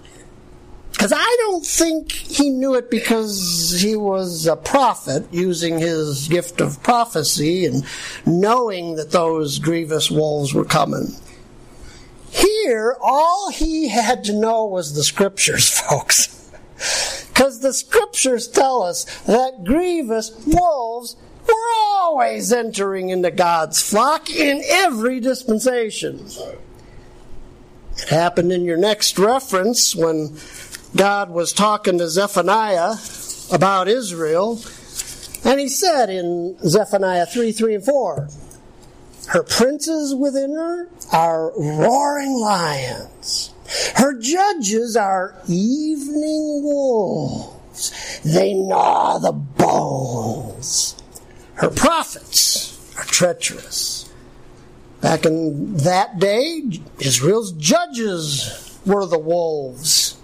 Because 0.92 1.12
I 1.14 1.36
don't 1.40 1.66
think 1.66 2.12
he 2.12 2.50
knew 2.50 2.74
it 2.76 2.90
because 2.90 3.80
he 3.82 3.96
was 3.96 4.48
a 4.48 4.56
prophet 4.56 5.28
using 5.32 5.78
his 5.78 6.28
gift 6.30 6.62
of 6.62 6.82
prophecy 6.82 7.66
and 7.66 7.86
knowing 8.26 8.96
that 8.96 9.12
those 9.12 9.60
grievous 9.60 10.10
wolves 10.10 10.54
were 10.54 10.66
coming. 10.66 11.14
Here, 12.32 12.98
all 13.02 13.52
he 13.52 13.90
had 13.90 14.24
to 14.26 14.34
know 14.34 14.66
was 14.66 14.96
the 14.96 15.04
scriptures, 15.04 15.70
folks. 15.80 16.50
Because 17.28 17.60
the 17.60 17.74
scriptures 17.74 18.48
tell 18.48 18.82
us 18.82 19.04
that 19.24 19.64
grievous 19.64 20.32
wolves 20.48 21.18
were 21.48 21.76
always 21.84 22.52
entering 22.52 23.10
into 23.10 23.32
God's 23.32 23.82
flock 23.82 24.30
in 24.30 24.62
every 24.66 25.20
dispensation. 25.20 26.28
It 27.98 28.10
happened 28.10 28.52
in 28.52 28.66
your 28.66 28.78
next 28.78 29.18
reference 29.18 29.96
when 29.96 30.38
God 30.96 31.30
was 31.30 31.54
talking 31.54 31.98
to 31.98 32.10
Zephaniah 32.10 32.96
about 33.52 33.88
Israel, 33.88 34.62
and 35.44 35.60
he 35.60 35.70
said 35.70 36.10
in 36.10 36.58
Zephaniah 36.68 37.26
3 37.26 37.52
3 37.52 37.76
and 37.76 37.86
4, 37.86 38.30
Her 39.28 39.44
princes 39.44 40.16
within 40.16 40.54
her 40.56 40.90
are 41.12 41.52
roaring 41.58 42.40
lions. 42.40 43.54
Her 43.96 44.18
judges 44.20 44.96
are 44.96 45.36
evening 45.48 46.64
wolves. 46.64 48.22
They 48.24 48.54
gnaw 48.54 49.20
the 49.20 49.32
bones. 49.32 50.95
Her 51.56 51.70
prophets 51.70 52.78
are 52.98 53.06
treacherous. 53.06 54.10
Back 55.02 55.26
in 55.26 55.78
that 55.78 56.20
day, 56.20 56.64
Israel's 57.00 57.52
judges 57.54 58.78
were 58.86 59.06
the 59.06 59.20
wolves. 59.20 60.16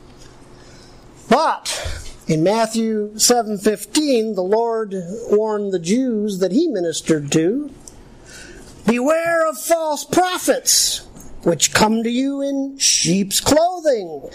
But 1.30 1.82
in 2.28 2.44
Matthew 2.44 3.13
7:15, 3.15 4.36
the 4.36 4.44
Lord 4.44 4.94
warned 5.30 5.72
the 5.72 5.80
Jews 5.80 6.39
that 6.39 6.52
he 6.52 6.67
ministered 6.67 7.32
to, 7.32 7.70
"Beware 8.86 9.48
of 9.48 9.58
false 9.58 10.04
prophets, 10.04 11.02
which 11.44 11.74
come 11.74 12.04
to 12.04 12.10
you 12.10 12.41
in 12.41 12.78
sheep's 12.78 13.39
clothing, 13.39 14.30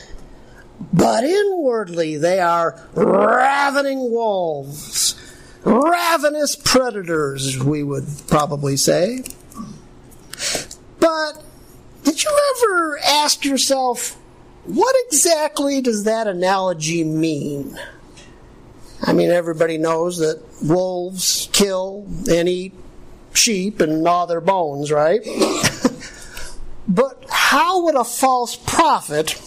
but 0.93 1.25
inwardly 1.25 2.17
they 2.17 2.41
are 2.41 2.81
ravening 2.95 4.11
wolves, 4.11 5.15
ravenous 5.67 6.57
predators, 6.57 7.63
we 7.63 7.83
would 7.83 8.07
probably 8.29 8.77
say." 8.77 9.23
But 10.99 11.43
did 12.05 12.23
you 12.23 12.31
ever 12.57 12.99
ask 12.99 13.45
yourself, 13.45 14.17
what 14.65 14.95
exactly 15.07 15.81
does 15.81 16.05
that 16.05 16.27
analogy 16.27 17.05
mean? 17.05 17.79
I 19.03 19.13
mean, 19.13 19.31
everybody 19.31 19.79
knows 19.79 20.19
that 20.19 20.43
wolves 20.63 21.49
kill 21.53 22.07
and 22.31 22.49
eat 22.49 22.75
sheep 23.33 23.81
and 23.81 24.03
gnaw 24.03 24.27
their 24.27 24.41
bones, 24.41 24.91
right? 24.91 25.21
but 26.89 27.25
how 27.29 27.85
would 27.85 27.95
a 27.95 28.05
false 28.05 28.57
prophet 28.57 29.41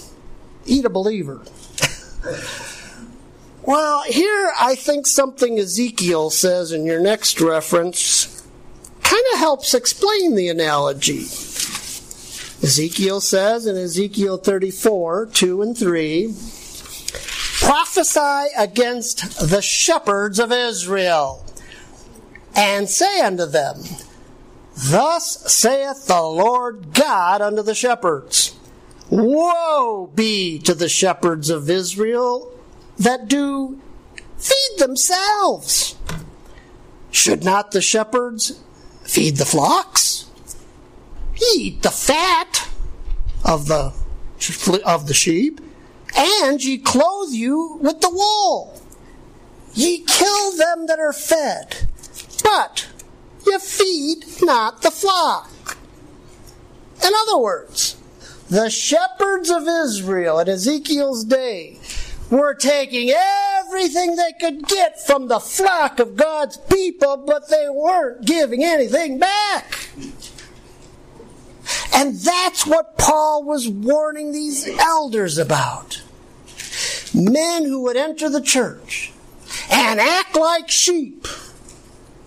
eat 0.65 0.85
a 0.85 0.89
believer? 0.89 1.41
well, 3.63 4.03
here 4.03 4.51
I 4.59 4.75
think 4.75 5.05
something 5.05 5.59
Ezekiel 5.59 6.29
says 6.29 6.71
in 6.71 6.85
your 6.85 7.01
next 7.01 7.41
reference 7.41 8.45
kind 9.01 9.23
of 9.33 9.39
helps 9.39 9.73
explain 9.73 10.35
the 10.35 10.49
analogy. 10.49 11.23
Ezekiel 12.61 13.21
says 13.21 13.65
in 13.65 13.77
Ezekiel 13.77 14.37
34 14.37 15.27
2 15.27 15.61
and 15.61 15.77
3 15.77 16.33
Prophesy 17.59 18.47
against 18.57 19.49
the 19.49 19.61
shepherds 19.61 20.39
of 20.39 20.51
Israel, 20.51 21.45
and 22.55 22.89
say 22.89 23.21
unto 23.21 23.45
them, 23.45 23.83
Thus 24.75 25.51
saith 25.51 26.07
the 26.07 26.21
Lord 26.21 26.93
God 26.93 27.41
unto 27.41 27.61
the 27.61 27.75
shepherds 27.75 28.55
Woe 29.09 30.09
be 30.15 30.59
to 30.59 30.73
the 30.73 30.89
shepherds 30.89 31.49
of 31.49 31.69
Israel 31.69 32.53
that 32.99 33.27
do 33.27 33.79
feed 34.37 34.77
themselves. 34.77 35.95
Should 37.11 37.43
not 37.43 37.71
the 37.71 37.81
shepherds 37.81 38.61
feed 39.03 39.37
the 39.37 39.45
flocks? 39.45 40.29
eat 41.55 41.81
the 41.81 41.91
fat 41.91 42.67
of 43.45 43.67
the 43.67 43.93
of 44.85 45.07
the 45.07 45.13
sheep, 45.13 45.59
and 46.15 46.63
ye 46.63 46.77
clothe 46.77 47.33
you 47.33 47.77
with 47.81 47.99
the 48.01 48.09
wool. 48.09 48.81
Ye 49.73 50.03
kill 50.05 50.51
them 50.55 50.87
that 50.87 50.99
are 50.99 51.13
fed, 51.13 51.87
but 52.43 52.87
ye 53.45 53.57
feed 53.59 54.25
not 54.41 54.81
the 54.81 54.91
flock. 54.91 55.77
In 57.05 57.11
other 57.13 57.37
words, 57.37 57.97
the 58.49 58.69
shepherds 58.69 59.49
of 59.49 59.67
Israel 59.67 60.39
at 60.39 60.49
Ezekiel's 60.49 61.23
day 61.23 61.79
were 62.29 62.53
taking 62.53 63.11
everything 63.11 64.15
they 64.15 64.33
could 64.39 64.67
get 64.67 65.05
from 65.05 65.27
the 65.27 65.39
flock 65.39 65.99
of 65.99 66.15
God's 66.15 66.57
people, 66.57 67.17
but 67.17 67.49
they 67.49 67.67
weren't 67.69 68.25
giving 68.25 68.63
anything 68.63 69.19
back. 69.19 69.89
And 71.93 72.15
that's 72.15 72.65
what 72.65 72.97
Paul 72.97 73.43
was 73.43 73.67
warning 73.67 74.31
these 74.31 74.67
elders 74.79 75.37
about. 75.37 76.01
Men 77.13 77.65
who 77.65 77.83
would 77.83 77.97
enter 77.97 78.29
the 78.29 78.41
church 78.41 79.11
and 79.71 79.99
act 79.99 80.35
like 80.35 80.69
sheep 80.69 81.27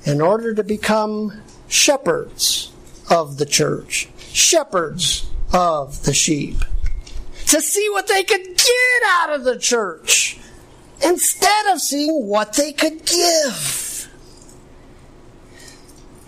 in 0.04 0.20
order 0.20 0.54
to 0.54 0.64
become 0.64 1.40
shepherds 1.68 2.72
of 3.08 3.38
the 3.38 3.46
church, 3.46 4.08
shepherds 4.18 5.30
of 5.52 6.04
the 6.04 6.12
sheep, 6.12 6.56
to 7.46 7.60
see 7.60 7.88
what 7.90 8.08
they 8.08 8.22
could 8.24 8.51
get 8.64 9.08
out 9.10 9.32
of 9.32 9.44
the 9.44 9.58
church 9.58 10.38
instead 11.04 11.66
of 11.66 11.80
seeing 11.80 12.26
what 12.26 12.54
they 12.54 12.72
could 12.72 13.04
give. 13.04 14.08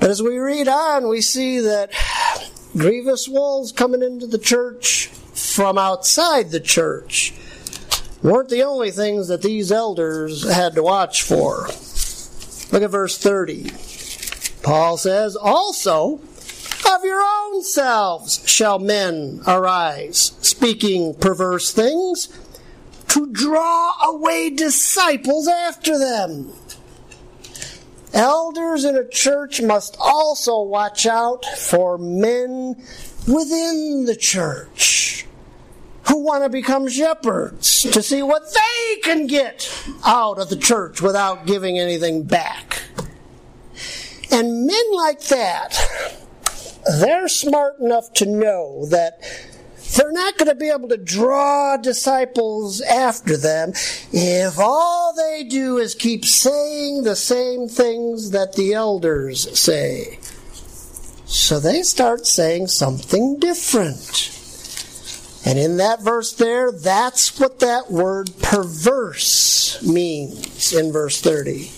But 0.01 0.11
as 0.11 0.23
we 0.23 0.39
read 0.39 0.69
on, 0.69 1.09
we 1.09 1.21
see 1.21 1.61
that 1.61 1.91
grievous 2.77 3.29
wolves 3.29 3.73
coming 3.73 4.03
into 4.03 4.27
the 4.27 4.39
church 4.39 5.07
from 5.07 5.79
outside 5.79 6.51
the 6.51 6.61
church 6.61 7.33
weren't 8.23 8.49
the 8.49 8.63
only 8.63 8.91
things 8.91 9.29
that 9.29 9.43
these 9.43 9.71
elders 9.71 10.51
had 10.51 10.75
to 10.75 10.83
watch 10.83 11.23
for. 11.23 11.69
Look 12.73 12.83
at 12.83 12.91
verse 12.91 13.19
30. 13.19 13.71
Paul 14.63 14.97
says, 14.97 15.37
Also, 15.37 16.21
of 16.87 17.05
your 17.05 17.23
own 17.23 17.63
selves 17.63 18.43
shall 18.49 18.79
men 18.79 19.41
arise, 19.47 20.33
speaking 20.41 21.15
perverse 21.15 21.73
things, 21.73 22.29
to 23.09 23.31
draw 23.33 23.93
away 24.05 24.51
disciples 24.51 25.47
after 25.49 25.99
them. 25.99 26.53
Elders 28.13 28.85
in 28.85 28.97
a 28.97 29.09
church 29.09 29.61
must 29.61 29.97
also 29.99 30.63
watch 30.63 31.05
out 31.07 31.45
for 31.45 31.99
men 31.99 32.77
within 33.27 34.05
the 34.05 34.17
church 34.17 35.27
who 36.09 36.19
want 36.19 36.45
to 36.45 36.49
become 36.49 36.89
shepherds 36.89 37.83
to 37.83 38.03
see 38.03 38.23
what 38.23 38.43
they 38.53 39.01
can 39.03 39.27
get 39.27 39.73
out 40.05 40.39
of 40.39 40.49
the 40.49 40.57
church 40.57 41.01
without 41.01 41.47
giving 41.47 41.79
anything 41.79 42.23
back. 42.23 42.83
And 44.31 44.67
men 44.67 44.93
like 44.93 45.21
that, 45.25 46.24
they're 47.01 47.29
smart 47.29 47.79
enough 47.79 48.13
to 48.15 48.27
know 48.27 48.87
that 48.87 49.21
they're 49.97 50.13
not 50.13 50.37
going 50.39 50.49
to 50.49 50.55
be 50.55 50.71
able 50.71 50.89
to 50.89 50.97
draw 50.97 51.77
disciples 51.77 52.81
after 52.81 53.37
them 53.37 53.73
if 54.13 54.59
all 54.59 55.15
they 55.15 55.45
do 55.45 55.79
is 55.79 55.95
keep 55.95 56.25
saying 56.25 57.03
the 57.03 57.17
same 57.17 57.69
things 57.69 58.31
that 58.31 58.55
the 58.55 58.73
elders 58.73 59.59
say. 59.59 60.19
So 61.27 61.61
they 61.61 61.83
start 61.83 62.27
saying 62.27 62.69
something 62.69 63.39
different. 63.39 64.31
And 65.47 65.59
in 65.59 65.77
that 65.77 66.01
verse 66.01 66.33
there, 66.33 66.73
that's 66.73 67.39
what 67.39 67.61
that 67.61 67.91
word 67.91 68.31
perverse 68.41 69.83
means 69.83 70.73
in 70.73 70.91
verse 70.91 71.21
30. 71.21 71.71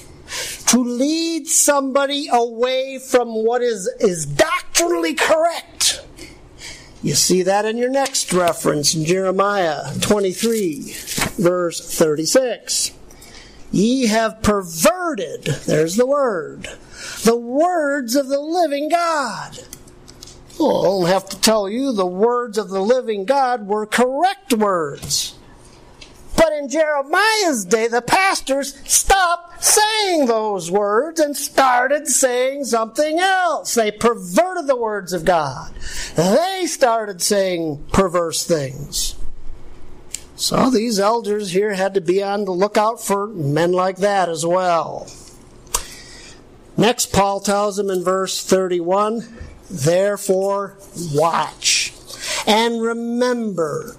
To 0.68 0.82
lead 0.82 1.46
somebody 1.46 2.28
away 2.32 2.98
from 2.98 3.28
what 3.28 3.62
is, 3.62 3.86
is 4.00 4.26
doctrinally 4.26 5.14
correct 5.14 5.76
you 7.06 7.14
see 7.14 7.42
that 7.42 7.64
in 7.64 7.76
your 7.76 7.88
next 7.88 8.32
reference 8.32 8.92
in 8.92 9.04
Jeremiah 9.04 9.94
23, 10.00 10.92
verse 11.38 11.96
36. 11.96 12.90
Ye 13.70 14.06
have 14.06 14.42
perverted, 14.42 15.44
there's 15.44 15.94
the 15.94 16.04
word, 16.04 16.68
the 17.22 17.36
words 17.36 18.16
of 18.16 18.26
the 18.26 18.40
living 18.40 18.88
God. 18.88 19.60
Well, 20.58 20.80
I 20.80 20.84
don't 20.84 21.06
have 21.06 21.28
to 21.28 21.40
tell 21.40 21.68
you 21.68 21.92
the 21.92 22.04
words 22.04 22.58
of 22.58 22.70
the 22.70 22.82
living 22.82 23.24
God 23.24 23.68
were 23.68 23.86
correct 23.86 24.52
words. 24.52 25.35
But 26.36 26.52
in 26.52 26.68
Jeremiah's 26.68 27.64
day, 27.64 27.88
the 27.88 28.02
pastors 28.02 28.74
stopped 28.88 29.64
saying 29.64 30.26
those 30.26 30.70
words 30.70 31.18
and 31.20 31.36
started 31.36 32.06
saying 32.06 32.64
something 32.64 33.18
else. 33.18 33.74
They 33.74 33.90
perverted 33.90 34.66
the 34.66 34.76
words 34.76 35.12
of 35.12 35.24
God. 35.24 35.72
They 36.14 36.64
started 36.66 37.22
saying 37.22 37.84
perverse 37.92 38.46
things. 38.46 39.16
So 40.36 40.68
these 40.68 41.00
elders 41.00 41.50
here 41.52 41.72
had 41.72 41.94
to 41.94 42.00
be 42.02 42.22
on 42.22 42.44
the 42.44 42.52
lookout 42.52 43.02
for 43.02 43.26
men 43.26 43.72
like 43.72 43.96
that 43.98 44.28
as 44.28 44.44
well. 44.44 45.08
Next, 46.76 47.10
Paul 47.12 47.40
tells 47.40 47.76
them 47.76 47.88
in 47.88 48.04
verse 48.04 48.44
31 48.44 49.26
Therefore, 49.68 50.76
watch 51.12 51.92
and 52.46 52.80
remember 52.80 53.96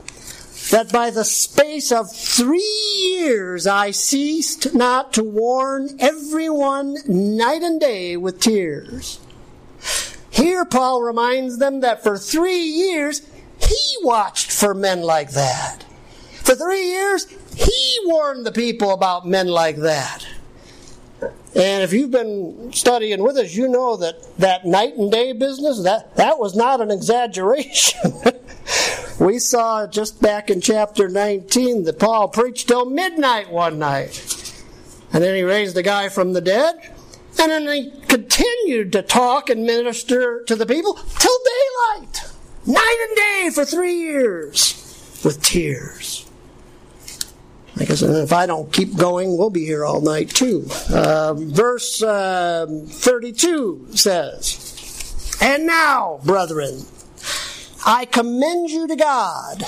that 0.72 0.92
by 0.92 1.10
the 1.10 1.24
space 1.24 1.92
of 1.92 2.14
three 2.14 2.60
years 3.00 3.68
I 3.68 3.92
ceased 3.92 4.74
not 4.74 5.14
to 5.14 5.24
warn 5.24 5.90
everyone 6.00 6.98
night 7.08 7.62
and 7.62 7.80
day 7.80 8.18
with 8.18 8.40
tears. 8.40 9.20
Here, 10.30 10.66
Paul 10.66 11.02
reminds 11.02 11.58
them 11.58 11.80
that 11.82 12.04
for 12.04 12.18
three 12.18 12.62
years 12.62 13.22
he 13.60 13.98
watched 14.02 14.52
for 14.52 14.74
men 14.74 15.02
like 15.02 15.32
that. 15.32 15.84
For 16.44 16.56
three 16.56 16.86
years, 16.92 17.26
he 17.56 18.00
warned 18.06 18.46
the 18.46 18.52
people 18.52 18.92
about 18.92 19.28
men 19.28 19.48
like 19.48 19.78
that. 19.78 20.26
And 21.56 21.84
if 21.84 21.92
you've 21.92 22.12
been 22.12 22.72
studying 22.72 23.24
with 23.24 23.36
us, 23.38 23.56
you 23.56 23.68
know 23.68 23.98
that 23.98 24.16
that 24.38 24.66
night 24.66 24.96
and 24.96 25.12
day 25.12 25.34
business, 25.34 25.82
that, 25.84 26.16
that 26.18 26.38
was 26.38 26.56
not 26.56 26.82
an 26.82 26.92
exaggeration. 26.92 28.14
we 29.20 29.40
saw 29.40 29.88
just 29.88 30.22
back 30.22 30.50
in 30.50 30.62
chapter 30.62 31.10
19 31.10 31.84
that 31.84 32.00
Paul 32.00 32.28
preached 32.28 32.68
till 32.68 32.86
midnight 32.86 33.52
one 33.52 33.80
night. 33.80 34.34
And 35.14 35.24
then 35.24 35.36
he 35.36 35.44
raised 35.44 35.76
the 35.76 35.84
guy 35.84 36.10
from 36.10 36.34
the 36.34 36.42
dead. 36.42 36.76
And 37.40 37.52
then 37.52 37.68
he 37.68 37.92
continued 38.08 38.92
to 38.94 39.02
talk 39.02 39.50
and 39.50 39.64
minister 39.64 40.44
to 40.44 40.56
the 40.56 40.66
people 40.66 40.94
till 40.94 41.38
daylight. 41.96 42.32
Night 42.66 43.08
and 43.08 43.16
day 43.16 43.50
for 43.54 43.64
three 43.64 43.96
years 43.96 45.22
with 45.24 45.42
tears. 45.42 46.28
I 47.80 47.86
guess 47.86 48.02
if 48.02 48.34
I 48.34 48.48
don't 48.48 48.74
keep 48.74 48.96
going, 48.98 49.38
we'll 49.38 49.52
be 49.52 49.66
here 49.66 49.86
all 49.86 50.02
night 50.02 50.30
too. 50.30 50.68
Uh, 50.92 51.36
verse 51.36 52.02
uh, 52.02 52.66
32 52.88 53.90
says, 53.92 55.38
And 55.42 55.68
now, 55.68 56.20
brethren, 56.24 56.86
I 57.86 58.06
commend 58.06 58.70
you 58.70 58.88
to 58.88 58.96
God 58.96 59.64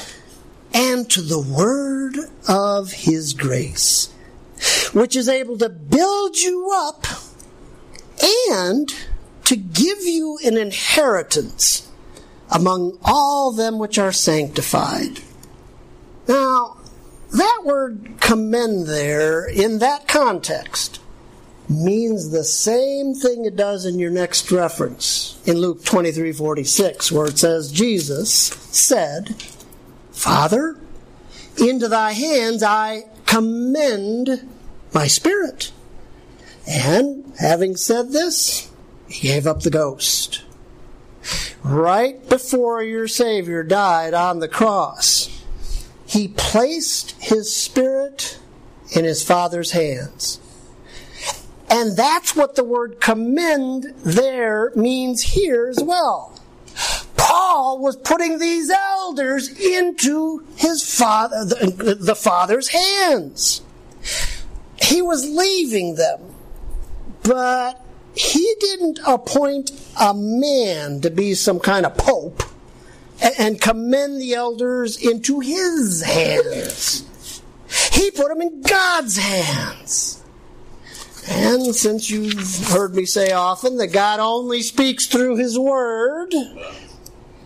and 0.74 1.10
to 1.12 1.22
the 1.22 1.40
word 1.40 2.16
of 2.48 2.92
his 2.92 3.34
grace, 3.34 4.12
which 4.94 5.16
is 5.16 5.30
able 5.30 5.58
to 5.60 5.70
build 5.70 6.38
you 6.38 6.72
up 6.74 7.06
and 8.52 8.94
to 9.46 9.56
give 9.56 10.02
you 10.02 10.38
an 10.44 10.58
inheritance 10.58 11.90
among 12.52 12.98
all 13.04 13.52
them 13.52 13.80
which 13.80 13.98
are 13.98 14.12
sanctified. 14.12 15.22
Now, 16.28 16.78
that 17.32 17.62
word 17.64 18.16
commend 18.20 18.88
there, 18.88 19.48
in 19.48 19.80
that 19.80 20.08
context, 20.08 21.00
means 21.70 22.32
the 22.32 22.44
same 22.44 23.14
thing 23.14 23.46
it 23.46 23.56
does 23.56 23.86
in 23.86 24.00
your 24.00 24.10
next 24.10 24.52
reference 24.52 25.40
in 25.46 25.58
Luke 25.58 25.86
23 25.86 26.34
46, 26.34 27.12
where 27.12 27.28
it 27.28 27.38
says, 27.38 27.72
Jesus 27.72 28.32
said, 28.32 29.36
Father, 30.12 30.78
into 31.58 31.88
thy 31.88 32.14
hands 32.14 32.64
I 32.64 33.04
commend 33.26 34.50
my 34.94 35.08
spirit. 35.08 35.72
And 36.68 37.34
having 37.40 37.76
said 37.76 38.12
this, 38.12 38.72
he 39.08 39.28
gave 39.28 39.46
up 39.46 39.62
the 39.62 39.70
ghost. 39.70 40.44
Right 41.64 42.28
before 42.30 42.84
your 42.84 43.08
Savior 43.08 43.64
died 43.64 44.14
on 44.14 44.40
the 44.40 44.48
cross, 44.48 45.44
he 46.08 46.28
placed 46.28 47.12
his 47.22 47.56
spirit 47.56 48.40
in 48.92 49.06
his 49.06 49.24
father's 49.24 49.72
hands. 49.72 50.40
And 51.70 51.96
that's 51.96 52.36
what 52.36 52.56
the 52.56 52.64
word 52.64 53.00
commend 53.00 53.94
there 54.04 54.72
means 54.76 55.22
here 55.22 55.68
as 55.68 55.82
well. 55.82 56.40
Paul 57.16 57.80
was 57.80 57.96
putting 57.96 58.40
these 58.40 58.72
elders 58.72 59.50
into 59.60 60.44
his 60.56 60.84
father, 60.98 61.46
the, 61.46 61.98
the 62.00 62.16
father's 62.16 62.70
hands. 62.70 63.62
He 64.82 65.02
was 65.02 65.30
leaving 65.30 65.96
them, 65.96 66.22
but 67.24 67.86
he 68.16 68.56
didn't 68.60 69.00
appoint 69.06 69.72
a 70.00 70.14
man 70.14 71.02
to 71.02 71.10
be 71.10 71.36
some 71.36 71.60
kind 71.60 71.86
of 71.86 71.98
pope 71.98 72.42
and 73.38 73.62
commend 73.62 74.20
the 74.20 74.34
elders 74.34 74.98
into 74.98 75.40
his 75.40 76.02
hands. 76.02 77.06
He 77.92 78.10
put 78.12 78.30
them 78.30 78.42
in 78.42 78.62
God's 78.62 79.18
hands. 79.18 80.19
And 81.30 81.76
since 81.76 82.10
you've 82.10 82.68
heard 82.70 82.96
me 82.96 83.06
say 83.06 83.32
often 83.32 83.78
that 83.78 83.88
God 83.88 84.20
only 84.20 84.62
speaks 84.62 85.06
through 85.06 85.38
his 85.38 85.58
word, 85.58 86.34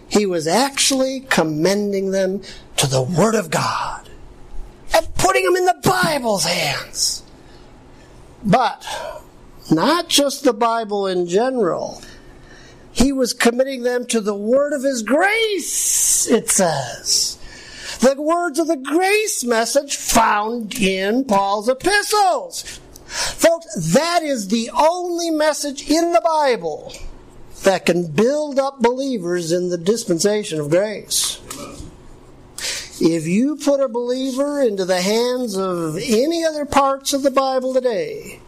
he 0.08 0.26
was 0.26 0.48
actually 0.48 1.22
commending 1.22 2.12
them 2.12 2.42
to 2.78 2.88
the 2.88 3.02
word 3.02 3.36
of 3.36 3.52
God 3.52 4.10
and 4.96 5.16
putting 5.16 5.46
them 5.46 5.56
in 5.56 5.66
the 5.66 5.82
Bible's 5.84 6.46
hands. 6.46 7.24
But 8.44 8.86
not 9.70 10.10
just 10.10 10.44
the 10.44 10.54
Bible 10.54 11.08
in 11.08 11.28
general 11.28 12.02
he 12.94 13.12
was 13.12 13.34
committing 13.34 13.82
them 13.82 14.06
to 14.06 14.22
the 14.22 14.36
word 14.36 14.72
of 14.72 14.84
his 14.84 15.02
grace, 15.02 16.30
it 16.30 16.50
says. 16.50 17.40
The 18.00 18.22
words 18.22 18.60
of 18.60 18.68
the 18.68 18.78
grace 18.78 19.44
message 19.44 19.96
found 19.96 20.76
in 20.76 21.26
Paul's 21.26 21.68
epistles. 21.68 22.80
Folks, 23.14 23.94
that 23.94 24.24
is 24.24 24.48
the 24.48 24.72
only 24.72 25.30
message 25.30 25.90
in 25.90 26.14
the 26.14 26.22
Bible 26.22 26.92
that 27.64 27.86
can 27.86 28.12
build 28.12 28.58
up 28.58 28.82
believers 28.82 29.52
in 29.52 29.70
the 29.70 29.78
dispensation 29.78 30.60
of 30.60 30.70
grace. 30.70 31.40
If 33.00 33.28
you 33.28 33.56
put 33.58 33.80
a 33.80 33.88
believer 33.88 34.62
into 34.62 34.86
the 34.86 35.02
hands 35.02 35.58
of 35.58 35.98
any 35.98 36.44
other 36.44 36.66
parts 36.66 37.14
of 37.14 37.22
the 37.22 37.32
Bible 37.32 37.74
today, 37.74 38.40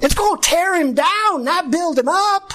it's 0.00 0.14
going 0.14 0.40
to 0.40 0.48
tear 0.48 0.76
him 0.76 0.94
down, 0.94 1.44
not 1.44 1.70
build 1.70 1.98
him 1.98 2.08
up. 2.08 2.52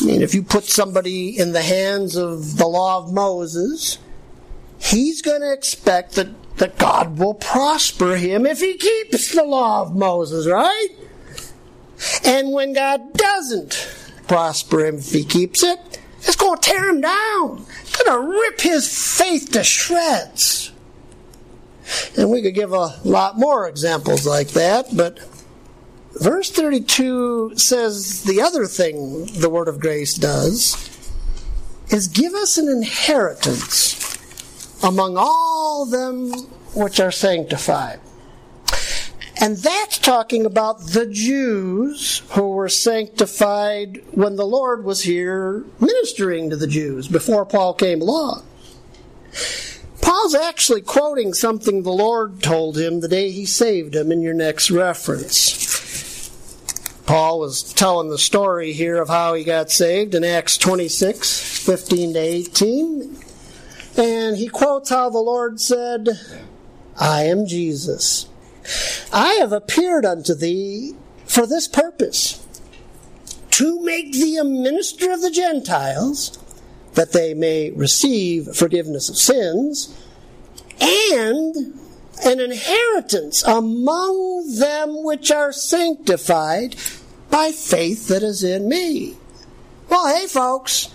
I 0.00 0.04
mean, 0.04 0.22
if 0.22 0.34
you 0.34 0.42
put 0.42 0.64
somebody 0.64 1.38
in 1.38 1.52
the 1.52 1.62
hands 1.62 2.16
of 2.16 2.56
the 2.56 2.66
law 2.66 2.98
of 2.98 3.12
Moses, 3.12 3.98
he's 4.78 5.22
going 5.22 5.40
to 5.40 5.52
expect 5.52 6.12
that, 6.16 6.28
that 6.56 6.78
God 6.78 7.18
will 7.18 7.34
prosper 7.34 8.16
him 8.16 8.46
if 8.46 8.60
he 8.60 8.76
keeps 8.76 9.34
the 9.34 9.44
law 9.44 9.82
of 9.82 9.94
Moses, 9.94 10.46
right? 10.46 10.88
And 12.24 12.52
when 12.52 12.72
God 12.72 13.12
doesn't 13.12 13.88
prosper 14.28 14.86
him 14.86 14.96
if 14.96 15.12
he 15.12 15.24
keeps 15.24 15.62
it, 15.62 16.00
it's 16.18 16.36
going 16.36 16.58
to 16.58 16.68
tear 16.68 16.88
him 16.88 17.00
down. 17.00 17.64
It's 17.80 18.02
going 18.02 18.20
to 18.20 18.40
rip 18.40 18.60
his 18.60 19.16
faith 19.16 19.52
to 19.52 19.62
shreds. 19.62 20.72
And 22.16 22.30
we 22.30 22.42
could 22.42 22.54
give 22.54 22.72
a 22.72 22.98
lot 23.04 23.38
more 23.38 23.68
examples 23.68 24.26
like 24.26 24.48
that, 24.48 24.96
but 24.96 25.20
Verse 26.18 26.50
32 26.50 27.56
says 27.56 28.24
the 28.24 28.40
other 28.40 28.66
thing 28.66 29.26
the 29.38 29.50
Word 29.50 29.68
of 29.68 29.80
Grace 29.80 30.14
does 30.14 30.88
is 31.90 32.08
give 32.08 32.32
us 32.32 32.56
an 32.56 32.68
inheritance 32.68 33.92
among 34.86 35.16
all 35.16 35.84
them 35.84 36.32
which 36.74 37.00
are 37.00 37.10
sanctified. 37.10 37.98
And 39.38 39.56
that's 39.56 39.98
talking 39.98 40.46
about 40.46 40.78
the 40.78 41.06
Jews 41.06 42.22
who 42.30 42.52
were 42.52 42.68
sanctified 42.68 44.00
when 44.12 44.36
the 44.36 44.46
Lord 44.46 44.84
was 44.84 45.02
here 45.02 45.64
ministering 45.80 46.50
to 46.50 46.56
the 46.56 46.68
Jews 46.68 47.08
before 47.08 47.44
Paul 47.44 47.74
came 47.74 48.00
along. 48.00 48.46
Paul's 50.00 50.36
actually 50.36 50.82
quoting 50.82 51.34
something 51.34 51.82
the 51.82 51.90
Lord 51.90 52.42
told 52.42 52.78
him 52.78 53.00
the 53.00 53.08
day 53.08 53.32
he 53.32 53.44
saved 53.44 53.94
him 53.94 54.12
in 54.12 54.22
your 54.22 54.34
next 54.34 54.70
reference. 54.70 55.66
Paul 57.04 57.40
was 57.40 57.72
telling 57.74 58.08
the 58.08 58.18
story 58.18 58.72
here 58.72 59.02
of 59.02 59.08
how 59.08 59.34
he 59.34 59.44
got 59.44 59.70
saved 59.70 60.14
in 60.14 60.24
Acts 60.24 60.56
26 60.56 61.64
15 61.64 62.14
to 62.14 62.18
18. 62.18 63.25
And 63.96 64.36
he 64.36 64.48
quotes 64.48 64.90
how 64.90 65.08
the 65.10 65.18
Lord 65.18 65.60
said, 65.60 66.08
I 66.98 67.22
am 67.24 67.46
Jesus. 67.46 68.28
I 69.12 69.34
have 69.34 69.52
appeared 69.52 70.04
unto 70.04 70.34
thee 70.34 70.94
for 71.24 71.46
this 71.46 71.68
purpose, 71.68 72.46
to 73.50 73.80
make 73.82 74.12
thee 74.12 74.36
a 74.36 74.44
minister 74.44 75.10
of 75.10 75.22
the 75.22 75.30
Gentiles, 75.30 76.38
that 76.94 77.12
they 77.12 77.34
may 77.34 77.70
receive 77.70 78.54
forgiveness 78.54 79.08
of 79.08 79.16
sins, 79.16 79.94
and 80.80 81.56
an 82.24 82.40
inheritance 82.40 83.42
among 83.44 84.56
them 84.58 85.04
which 85.04 85.30
are 85.30 85.52
sanctified 85.52 86.76
by 87.30 87.50
faith 87.50 88.08
that 88.08 88.22
is 88.22 88.42
in 88.42 88.68
me. 88.68 89.16
Well, 89.88 90.06
hey, 90.14 90.26
folks, 90.26 90.94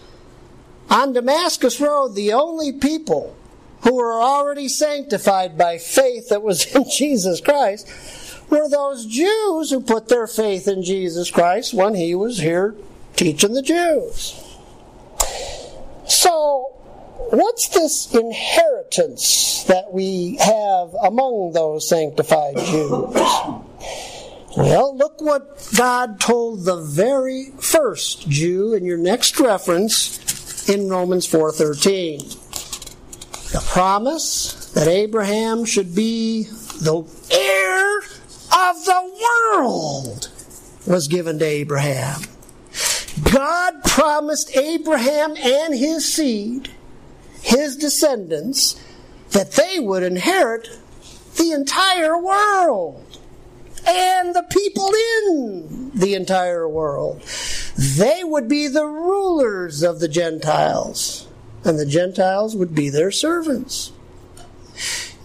on 0.91 1.13
Damascus 1.13 1.79
Road, 1.79 2.09
the 2.09 2.33
only 2.33 2.73
people 2.73 3.35
who 3.83 3.95
were 3.95 4.21
already 4.21 4.67
sanctified 4.67 5.57
by 5.57 5.77
faith 5.77 6.29
that 6.29 6.43
was 6.43 6.65
in 6.75 6.83
Jesus 6.91 7.39
Christ 7.39 7.87
were 8.49 8.69
those 8.69 9.05
Jews 9.05 9.71
who 9.71 9.81
put 9.81 10.09
their 10.09 10.27
faith 10.27 10.67
in 10.67 10.83
Jesus 10.83 11.31
Christ 11.31 11.73
when 11.73 11.95
he 11.95 12.13
was 12.13 12.37
here 12.37 12.75
teaching 13.15 13.53
the 13.53 13.61
Jews. 13.61 14.37
So, 16.07 16.65
what's 17.29 17.69
this 17.69 18.13
inheritance 18.13 19.63
that 19.63 19.93
we 19.93 20.35
have 20.41 20.93
among 21.01 21.53
those 21.53 21.87
sanctified 21.87 22.57
Jews? 22.57 23.13
Well, 24.57 24.97
look 24.97 25.21
what 25.21 25.69
God 25.77 26.19
told 26.19 26.65
the 26.65 26.81
very 26.81 27.51
first 27.61 28.27
Jew 28.27 28.73
in 28.73 28.83
your 28.83 28.97
next 28.97 29.39
reference 29.39 30.19
in 30.67 30.89
Romans 30.89 31.25
4:13. 31.25 32.19
The 33.51 33.63
promise 33.67 34.71
that 34.73 34.87
Abraham 34.87 35.65
should 35.65 35.93
be 35.93 36.43
the 36.79 37.03
heir 37.29 37.97
of 37.97 38.85
the 38.85 39.11
world 39.21 40.29
was 40.85 41.07
given 41.07 41.39
to 41.39 41.45
Abraham. 41.45 42.21
God 43.31 43.83
promised 43.83 44.55
Abraham 44.55 45.35
and 45.37 45.75
his 45.75 46.11
seed, 46.11 46.69
his 47.41 47.75
descendants, 47.75 48.75
that 49.31 49.53
they 49.53 49.79
would 49.79 50.03
inherit 50.03 50.67
the 51.37 51.51
entire 51.51 52.17
world 52.17 53.10
and 53.87 54.33
the 54.35 54.45
people 54.49 54.91
in 55.23 55.91
the 55.93 56.13
entire 56.13 56.67
world. 56.67 57.21
They 57.77 58.23
would 58.23 58.47
be 58.47 58.67
the 58.67 58.85
rulers 58.85 59.83
of 59.83 59.99
the 59.99 60.07
Gentiles, 60.07 61.27
and 61.63 61.79
the 61.79 61.85
Gentiles 61.85 62.55
would 62.55 62.75
be 62.75 62.89
their 62.89 63.11
servants. 63.11 63.91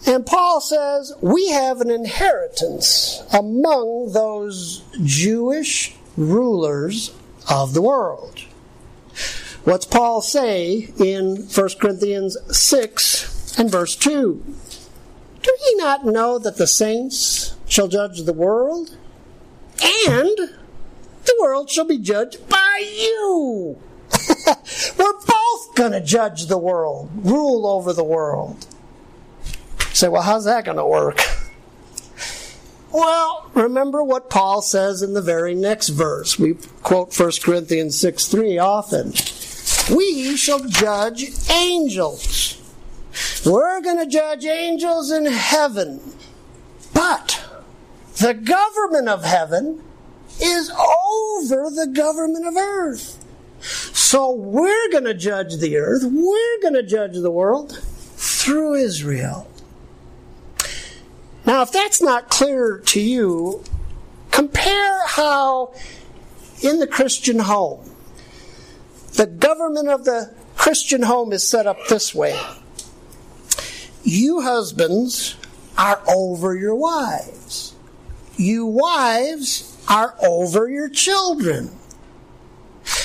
And 0.07 0.25
Paul 0.25 0.61
says, 0.61 1.13
we 1.21 1.51
have 1.51 1.81
an 1.81 1.91
inheritance 1.91 3.23
among 3.33 4.13
those 4.13 4.85
Jewish 5.03 5.97
rulers 6.17 7.13
of 7.51 7.75
the 7.75 7.83
world. 7.83 8.41
What's 9.65 9.87
Paul 9.87 10.23
say 10.23 10.93
in 10.97 11.49
1 11.49 11.69
Corinthians 11.81 12.37
6 12.57 13.59
and 13.59 13.69
verse 13.69 13.97
2? 13.97 14.45
Do 15.43 15.57
ye 15.67 15.75
not 15.75 16.07
know 16.07 16.39
that 16.39 16.57
the 16.57 16.69
saints 16.69 17.56
shall 17.69 17.89
judge 17.89 18.23
the 18.23 18.33
world? 18.33 18.97
And 20.09 20.37
the 21.25 21.37
world 21.41 21.71
shall 21.71 21.85
be 21.85 21.99
judged 21.99 22.49
by 22.49 22.83
you. 22.97 23.79
We're 24.99 25.13
both 25.13 25.75
going 25.75 25.93
to 25.93 26.01
judge 26.01 26.47
the 26.47 26.59
world, 26.59 27.11
rule 27.15 27.67
over 27.67 27.93
the 27.93 28.05
world. 28.05 28.67
say, 29.93 30.09
well, 30.09 30.23
how's 30.23 30.45
that 30.45 30.65
going 30.65 30.79
to 30.79 30.87
work? 30.87 31.21
Well, 32.93 33.51
remember 33.53 34.03
what 34.03 34.31
Paul 34.31 34.63
says 34.63 35.03
in 35.03 35.13
the 35.13 35.21
very 35.21 35.55
next 35.55 35.89
verse. 35.89 36.39
We 36.39 36.55
quote 36.83 37.19
1 37.19 37.33
Corinthians 37.43 37.99
6 37.99 38.27
3 38.27 38.59
often. 38.59 39.13
We 39.95 40.37
shall 40.37 40.61
judge 40.61 41.27
angels. 41.51 42.59
We're 43.45 43.81
going 43.81 43.99
to 43.99 44.07
judge 44.07 44.45
angels 44.45 45.11
in 45.11 45.27
heaven. 45.27 46.01
But 46.95 47.46
the 48.17 48.35
government 48.35 49.09
of 49.09 49.25
heaven 49.25 49.83
is 50.41 50.71
over 50.71 51.71
the 51.71 51.93
government 51.95 52.47
of 52.47 52.57
earth. 52.57 53.23
So 53.61 54.33
we're 54.33 54.91
going 54.91 55.05
to 55.05 55.15
judge 55.15 55.57
the 55.57 55.77
earth, 55.77 56.03
we're 56.05 56.61
going 56.63 56.75
to 56.75 56.83
judge 56.83 57.15
the 57.15 57.31
world 57.31 57.79
through 58.17 58.75
Israel. 58.75 59.51
Now, 61.45 61.63
if 61.63 61.71
that's 61.71 62.03
not 62.03 62.29
clear 62.29 62.79
to 62.87 63.01
you, 63.01 63.63
compare 64.31 65.07
how 65.07 65.75
in 66.63 66.81
the 66.81 66.87
Christian 66.87 67.39
home, 67.39 67.91
the 69.15 69.27
government 69.27 69.89
of 69.89 70.05
the 70.05 70.35
Christian 70.57 71.03
home 71.03 71.33
is 71.33 71.47
set 71.47 71.67
up 71.67 71.79
this 71.89 72.15
way. 72.15 72.39
You 74.03 74.41
husbands 74.41 75.37
are 75.79 76.03
over 76.09 76.57
your 76.57 76.75
wives. 76.75 77.76
You 78.37 78.67
wives 78.67 79.77
are 79.89 80.15
over 80.23 80.69
your 80.69 80.89
children. 80.89 81.71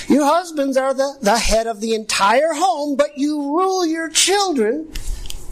You 0.08 0.26
husbands 0.26 0.78
are 0.78 0.94
the, 0.94 1.18
the 1.22 1.38
head 1.38 1.68
of 1.68 1.80
the 1.80 1.94
entire 1.94 2.54
home, 2.54 2.96
but 2.96 3.18
you 3.18 3.58
rule 3.58 3.86
your 3.86 4.10
children 4.10 4.92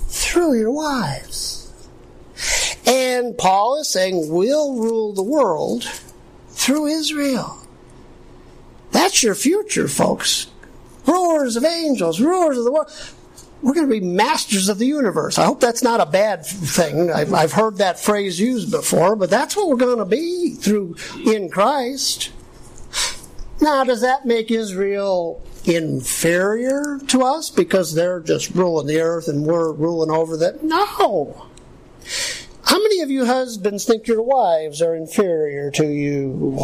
through 0.08 0.60
your 0.60 0.72
wives. 0.72 1.72
And 2.86 3.38
Paul 3.38 3.80
is 3.80 3.88
saying, 3.88 4.30
we'll 4.30 4.76
rule 4.76 5.14
the 5.14 5.24
world 5.24 5.84
through 6.50 6.88
Israel. 6.88 7.58
That's 8.92 9.24
your 9.24 9.36
future, 9.36 9.88
folks. 9.88 10.48
Rulers 11.06 11.56
of 11.56 11.64
angels, 11.64 12.20
rulers 12.20 12.58
of 12.58 12.66
the 12.66 12.72
world. 12.72 12.92
We're 13.62 13.74
going 13.74 13.90
to 13.90 14.00
be 14.00 14.06
masters 14.06 14.70
of 14.70 14.78
the 14.78 14.86
universe. 14.86 15.38
I 15.38 15.46
hope 15.46 15.60
that's 15.60 15.84
not 15.84 16.00
a 16.00 16.06
bad 16.06 16.46
thing. 16.46 17.12
I've, 17.12 17.34
I've 17.34 17.52
heard 17.52 17.78
that 17.78 18.00
phrase 18.00 18.40
used 18.40 18.72
before, 18.72 19.16
but 19.16 19.30
that's 19.30 19.56
what 19.56 19.68
we're 19.68 19.76
going 19.76 19.98
to 19.98 20.06
be 20.06 20.56
through 20.56 20.96
in 21.26 21.50
Christ. 21.50 22.32
Now, 23.62 23.84
does 23.84 24.02
that 24.02 24.26
make 24.26 24.50
Israel 24.50 25.42
inferior 25.66 27.00
to 27.08 27.24
us 27.24 27.50
because 27.50 27.94
they're 27.94 28.22
just 28.22 28.52
ruling 28.52 28.88
the 28.88 29.02
earth 29.02 29.28
and 29.28 29.46
we're 29.46 29.74
ruling 29.74 30.10
over 30.10 30.38
that? 30.38 30.64
No. 30.64 31.46
How 32.64 32.78
many 32.78 33.02
of 33.02 33.10
you 33.10 33.26
husbands 33.26 33.84
think 33.84 34.08
your 34.08 34.22
wives 34.22 34.82
are 34.82 34.96
inferior 34.96 35.70
to 35.72 35.88
you? 35.88 36.58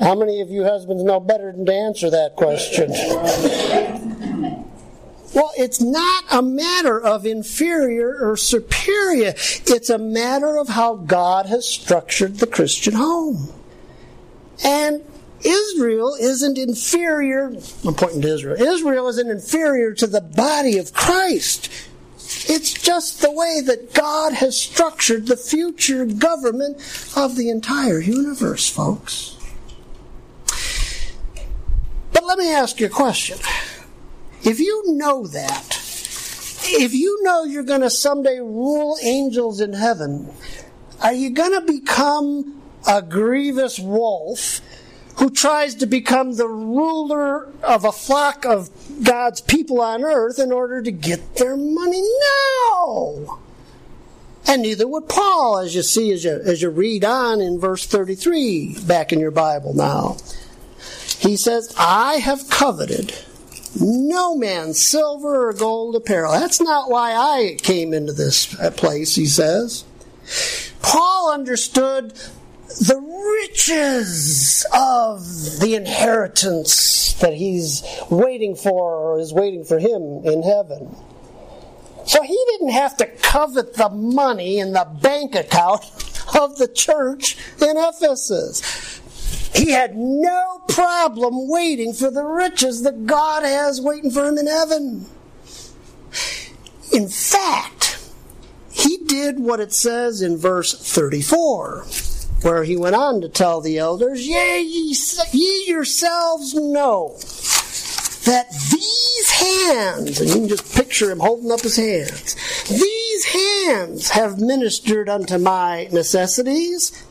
How 0.00 0.14
many 0.14 0.40
of 0.40 0.50
you 0.50 0.64
husbands 0.64 1.02
know 1.02 1.20
better 1.20 1.52
than 1.52 1.66
to 1.66 1.72
answer 1.72 2.10
that 2.10 2.36
question? 2.36 2.90
Well, 5.34 5.52
it's 5.58 5.80
not 5.80 6.24
a 6.30 6.40
matter 6.40 6.98
of 6.98 7.26
inferior 7.26 8.16
or 8.18 8.36
superior. 8.36 9.34
It's 9.36 9.90
a 9.90 9.98
matter 9.98 10.56
of 10.56 10.68
how 10.68 10.96
God 10.96 11.46
has 11.46 11.66
structured 11.66 12.36
the 12.38 12.46
Christian 12.46 12.94
home. 12.94 13.52
And 14.64 15.02
Israel 15.44 16.16
isn't 16.18 16.56
inferior. 16.56 17.52
I'm 17.84 17.94
pointing 17.94 18.22
to 18.22 18.28
Israel. 18.28 18.60
Israel 18.60 19.08
isn't 19.08 19.28
inferior 19.28 19.92
to 19.94 20.06
the 20.06 20.22
body 20.22 20.78
of 20.78 20.94
Christ. 20.94 21.70
It's 22.48 22.72
just 22.72 23.20
the 23.20 23.30
way 23.30 23.60
that 23.64 23.92
God 23.92 24.32
has 24.34 24.56
structured 24.58 25.26
the 25.26 25.36
future 25.36 26.06
government 26.06 26.76
of 27.16 27.36
the 27.36 27.50
entire 27.50 28.00
universe, 28.00 28.68
folks. 28.68 29.36
But 32.12 32.24
let 32.24 32.38
me 32.38 32.52
ask 32.52 32.78
you 32.78 32.86
a 32.86 32.90
question. 32.90 33.38
If 34.44 34.60
you 34.60 34.84
know 34.94 35.26
that, 35.26 35.76
if 36.62 36.94
you 36.94 37.22
know 37.22 37.44
you're 37.44 37.64
going 37.64 37.80
to 37.80 37.90
someday 37.90 38.38
rule 38.38 38.96
angels 39.02 39.60
in 39.60 39.72
heaven, 39.72 40.32
are 41.02 41.12
you 41.12 41.30
going 41.30 41.52
to 41.52 41.60
become 41.60 42.62
a 42.86 43.02
grievous 43.02 43.78
wolf 43.78 44.60
who 45.16 45.30
tries 45.30 45.74
to 45.76 45.86
become 45.86 46.36
the 46.36 46.48
ruler 46.48 47.48
of 47.62 47.84
a 47.84 47.92
flock 47.92 48.44
of 48.44 48.70
God's 49.02 49.40
people 49.40 49.80
on 49.80 50.04
earth 50.04 50.38
in 50.38 50.52
order 50.52 50.82
to 50.82 50.90
get 50.90 51.36
their 51.36 51.56
money? 51.56 52.02
No! 52.02 53.40
And 54.46 54.62
neither 54.62 54.86
would 54.86 55.08
Paul, 55.08 55.58
as 55.58 55.74
you 55.74 55.82
see 55.82 56.12
as 56.12 56.24
you, 56.24 56.40
as 56.44 56.62
you 56.62 56.70
read 56.70 57.04
on 57.04 57.40
in 57.40 57.58
verse 57.58 57.84
33 57.86 58.84
back 58.86 59.12
in 59.12 59.18
your 59.18 59.32
Bible 59.32 59.74
now. 59.74 60.18
He 61.18 61.36
says, 61.36 61.74
I 61.76 62.16
have 62.16 62.48
coveted 62.48 63.14
no 63.80 64.36
man's 64.36 64.82
silver 64.82 65.48
or 65.48 65.52
gold 65.52 65.96
apparel. 65.96 66.32
That's 66.32 66.60
not 66.60 66.90
why 66.90 67.12
I 67.12 67.56
came 67.60 67.92
into 67.92 68.12
this 68.12 68.54
place, 68.76 69.14
he 69.14 69.26
says. 69.26 69.84
Paul 70.82 71.32
understood 71.32 72.12
the 72.78 73.00
riches 73.42 74.66
of 74.74 75.20
the 75.60 75.74
inheritance 75.74 77.14
that 77.14 77.34
he's 77.34 77.82
waiting 78.10 78.54
for 78.54 78.96
or 78.96 79.18
is 79.18 79.32
waiting 79.32 79.64
for 79.64 79.78
him 79.78 80.20
in 80.24 80.42
heaven. 80.42 80.94
So 82.06 82.22
he 82.22 82.38
didn't 82.52 82.70
have 82.70 82.96
to 82.98 83.06
covet 83.06 83.74
the 83.74 83.88
money 83.88 84.58
in 84.58 84.72
the 84.72 84.86
bank 85.02 85.34
account 85.34 85.84
of 86.38 86.56
the 86.58 86.68
church 86.68 87.36
in 87.60 87.76
Ephesus. 87.76 89.00
He 89.54 89.70
had 89.70 89.96
no 89.96 90.60
problem 90.68 91.48
waiting 91.48 91.94
for 91.94 92.10
the 92.10 92.24
riches 92.24 92.82
that 92.82 93.06
God 93.06 93.42
has 93.42 93.80
waiting 93.80 94.10
for 94.10 94.26
him 94.26 94.38
in 94.38 94.46
heaven. 94.46 95.06
In 96.92 97.08
fact, 97.08 97.98
he 98.70 98.98
did 98.98 99.40
what 99.40 99.60
it 99.60 99.72
says 99.72 100.20
in 100.20 100.36
verse 100.36 100.74
34, 100.74 101.86
where 102.42 102.64
he 102.64 102.76
went 102.76 102.94
on 102.94 103.20
to 103.20 103.28
tell 103.28 103.60
the 103.60 103.78
elders, 103.78 104.26
Yea, 104.26 104.60
ye, 104.60 104.94
ye 105.32 105.64
yourselves 105.66 106.54
know 106.54 107.16
that 108.24 108.50
these 108.70 109.30
hands, 109.30 110.20
and 110.20 110.28
you 110.28 110.36
can 110.36 110.48
just 110.48 110.74
picture 110.74 111.10
him 111.10 111.20
holding 111.20 111.50
up 111.50 111.60
his 111.60 111.76
hands, 111.76 112.34
these 112.68 113.24
hands 113.24 114.10
have 114.10 114.40
ministered 114.40 115.08
unto 115.08 115.38
my 115.38 115.88
necessities 115.92 117.04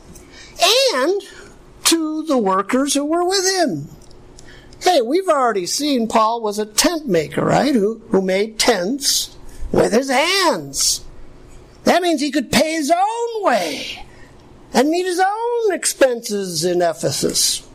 and 0.94 1.22
to 1.84 2.24
the 2.24 2.38
workers 2.38 2.94
who 2.94 3.04
were 3.04 3.24
with 3.24 3.46
him. 3.58 3.88
Hey, 4.82 5.00
we've 5.00 5.28
already 5.28 5.66
seen 5.66 6.06
Paul 6.06 6.42
was 6.42 6.58
a 6.58 6.66
tent 6.66 7.08
maker, 7.08 7.44
right? 7.44 7.74
Who, 7.74 8.02
who 8.10 8.20
made 8.20 8.58
tents 8.58 9.36
with 9.72 9.92
his 9.92 10.10
hands. 10.10 11.04
That 11.84 12.02
means 12.02 12.20
he 12.20 12.30
could 12.30 12.52
pay 12.52 12.74
his 12.74 12.90
own 12.90 13.44
way 13.44 14.05
and 14.72 14.90
meet 14.90 15.06
his 15.06 15.20
own 15.20 15.72
expenses 15.72 16.64
in 16.64 16.82
Ephesus. 16.82 17.66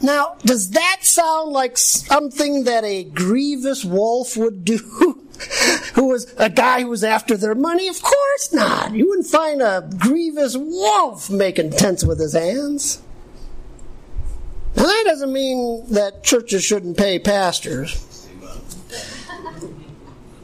Now, 0.00 0.36
does 0.44 0.70
that 0.70 0.98
sound 1.02 1.52
like 1.52 1.78
something 1.78 2.64
that 2.64 2.84
a 2.84 3.04
grievous 3.04 3.84
wolf 3.84 4.36
would 4.36 4.64
do? 4.64 4.78
who 5.94 6.08
was 6.08 6.32
a 6.38 6.50
guy 6.50 6.82
who 6.82 6.88
was 6.88 7.04
after 7.04 7.36
their 7.36 7.54
money? 7.54 7.88
Of 7.88 8.02
course 8.02 8.52
not. 8.52 8.92
You 8.92 9.08
wouldn't 9.08 9.28
find 9.28 9.62
a 9.62 9.88
grievous 9.98 10.56
wolf 10.56 11.30
making 11.30 11.70
tents 11.70 12.04
with 12.04 12.18
his 12.20 12.32
hands. 12.32 13.02
Now, 14.76 14.84
that 14.84 15.02
doesn't 15.06 15.32
mean 15.32 15.84
that 15.90 16.24
churches 16.24 16.64
shouldn't 16.64 16.96
pay 16.96 17.18
pastors. 17.18 18.08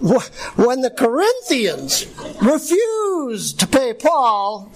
When 0.55 0.81
the 0.81 0.91
Corinthians 0.91 2.07
refused 2.41 3.59
to 3.59 3.67
pay 3.67 3.93
Paul, 3.93 4.71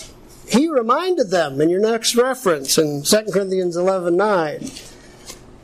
he 0.52 0.68
reminded 0.68 1.30
them 1.30 1.62
in 1.62 1.70
your 1.70 1.80
next 1.80 2.14
reference 2.14 2.76
in 2.76 3.02
2 3.02 3.32
Corinthians 3.32 3.74
11 3.74 4.16
9. 4.16 4.70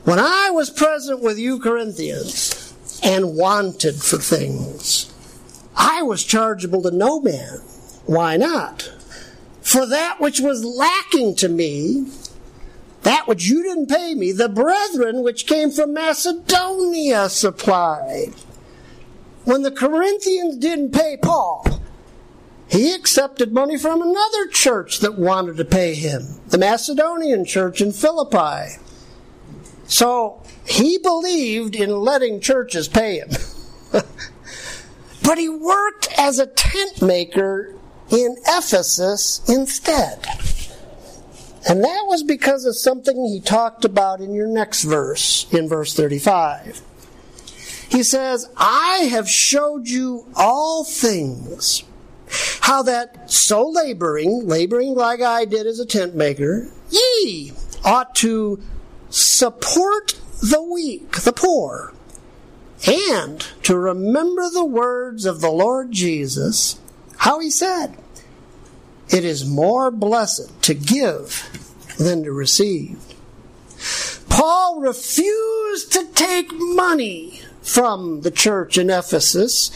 When 0.05 0.19
I 0.19 0.49
was 0.51 0.71
present 0.71 1.21
with 1.21 1.39
you, 1.39 1.59
Corinthians, 1.59 2.75
and 3.03 3.37
wanted 3.37 3.97
for 3.97 4.17
things, 4.17 5.13
I 5.77 6.01
was 6.01 6.25
chargeable 6.25 6.81
to 6.83 6.91
no 6.91 7.21
man. 7.21 7.59
Why 8.07 8.39
not? 8.39 8.91
For 9.61 9.85
that 9.85 10.21
which 10.21 10.41
was 10.41 10.65
lacking 10.65 11.37
to 11.37 11.49
me, 11.51 12.11
that 13.03 13.29
which 13.29 13.47
you 13.47 13.63
didn't 13.63 13.91
pay 13.91 14.15
me, 14.15 14.33
the 14.33 14.49
brethren 14.49 15.23
which 15.23 15.47
came 15.47 15.71
from 15.71 15.93
Macedonia 15.93 17.29
supplied. 17.29 18.33
When 19.45 19.61
the 19.61 19.71
Corinthians 19.71 20.57
didn't 20.57 20.93
pay 20.93 21.19
Paul, 21.23 21.83
he 22.71 22.93
accepted 22.93 23.53
money 23.53 23.79
from 23.79 24.03
another 24.03 24.47
church 24.49 25.01
that 25.01 25.19
wanted 25.19 25.57
to 25.57 25.65
pay 25.65 25.95
him, 25.95 26.41
the 26.49 26.59
Macedonian 26.59 27.45
church 27.45 27.81
in 27.81 27.93
Philippi. 27.93 28.77
So 29.87 30.43
he 30.67 30.99
believed 30.99 31.75
in 31.75 31.91
letting 31.91 32.41
churches 32.41 32.89
pay 32.89 33.21
him. 33.21 33.31
but 33.93 35.39
he 35.39 35.49
worked 35.49 36.09
as 36.19 36.39
a 36.39 36.47
tent 36.47 37.01
maker 37.01 37.75
in 38.11 38.37
Ephesus 38.47 39.43
instead. 39.49 40.27
And 41.69 41.83
that 41.83 42.05
was 42.07 42.23
because 42.23 42.65
of 42.65 42.77
something 42.77 43.25
he 43.25 43.41
talked 43.41 43.85
about 43.85 44.21
in 44.21 44.33
your 44.35 44.47
next 44.47 44.85
verse, 44.85 45.47
in 45.53 45.69
verse 45.69 45.95
35. 45.95 46.83
He 47.91 48.03
says, 48.03 48.49
I 48.57 49.09
have 49.11 49.29
showed 49.29 49.89
you 49.89 50.27
all 50.35 50.85
things. 50.85 51.83
How 52.69 52.83
that 52.83 53.31
so 53.31 53.67
laboring, 53.67 54.47
laboring 54.47 54.95
like 54.95 55.23
I 55.23 55.47
did 55.47 55.67
as 55.67 55.81
a 55.81 55.87
tent 55.87 56.15
maker, 56.15 56.71
ye 56.91 57.53
ought 57.83 58.15
to 58.17 58.63
support 59.09 60.21
the 60.43 60.63
weak, 60.63 61.13
the 61.23 61.33
poor, 61.33 61.95
and 62.87 63.41
to 63.63 63.79
remember 63.79 64.51
the 64.51 64.67
words 64.67 65.25
of 65.25 65.41
the 65.41 65.51
Lord 65.51 65.93
Jesus, 65.93 66.79
how 67.17 67.41
he 67.41 67.49
said, 67.49 67.97
it 69.09 69.25
is 69.25 69.49
more 69.49 69.91
blessed 69.91 70.61
to 70.65 70.75
give 70.75 71.49
than 71.97 72.23
to 72.25 72.33
receive. 72.33 72.99
Paul 74.29 74.81
refused 74.81 75.91
to 75.95 76.05
take 76.13 76.53
money 76.53 77.41
from 77.63 78.21
the 78.21 78.31
church 78.31 78.77
in 78.77 78.91
Ephesus 78.91 79.71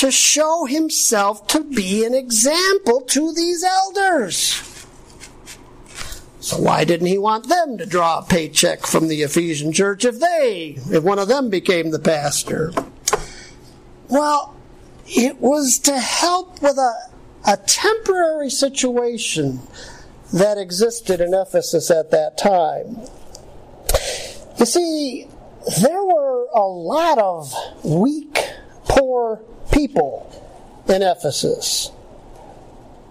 to 0.00 0.10
show 0.10 0.64
himself 0.64 1.46
to 1.46 1.64
be 1.64 2.04
an 2.04 2.14
example 2.14 3.02
to 3.02 3.32
these 3.34 3.62
elders. 3.62 4.86
So 6.40 6.58
why 6.58 6.84
didn't 6.84 7.06
he 7.06 7.18
want 7.18 7.48
them 7.48 7.78
to 7.78 7.86
draw 7.86 8.18
a 8.18 8.24
paycheck 8.24 8.86
from 8.86 9.08
the 9.08 9.22
Ephesian 9.22 9.72
church 9.72 10.04
if 10.04 10.18
they, 10.18 10.78
if 10.90 11.02
one 11.02 11.18
of 11.18 11.28
them 11.28 11.50
became 11.50 11.90
the 11.90 11.98
pastor? 11.98 12.72
Well, 14.08 14.56
it 15.06 15.38
was 15.38 15.78
to 15.80 15.98
help 15.98 16.62
with 16.62 16.78
a 16.78 17.10
a 17.46 17.56
temporary 17.56 18.50
situation 18.50 19.60
that 20.32 20.58
existed 20.58 21.20
in 21.20 21.34
Ephesus 21.34 21.90
at 21.90 22.10
that 22.10 22.38
time. 22.38 22.96
You 24.58 24.66
see, 24.66 25.26
there 25.82 26.04
were 26.04 26.46
a 26.54 26.60
lot 26.60 27.18
of 27.18 27.52
weak, 27.82 28.38
poor 28.84 29.42
people 29.72 30.30
in 30.88 31.02
Ephesus. 31.02 31.90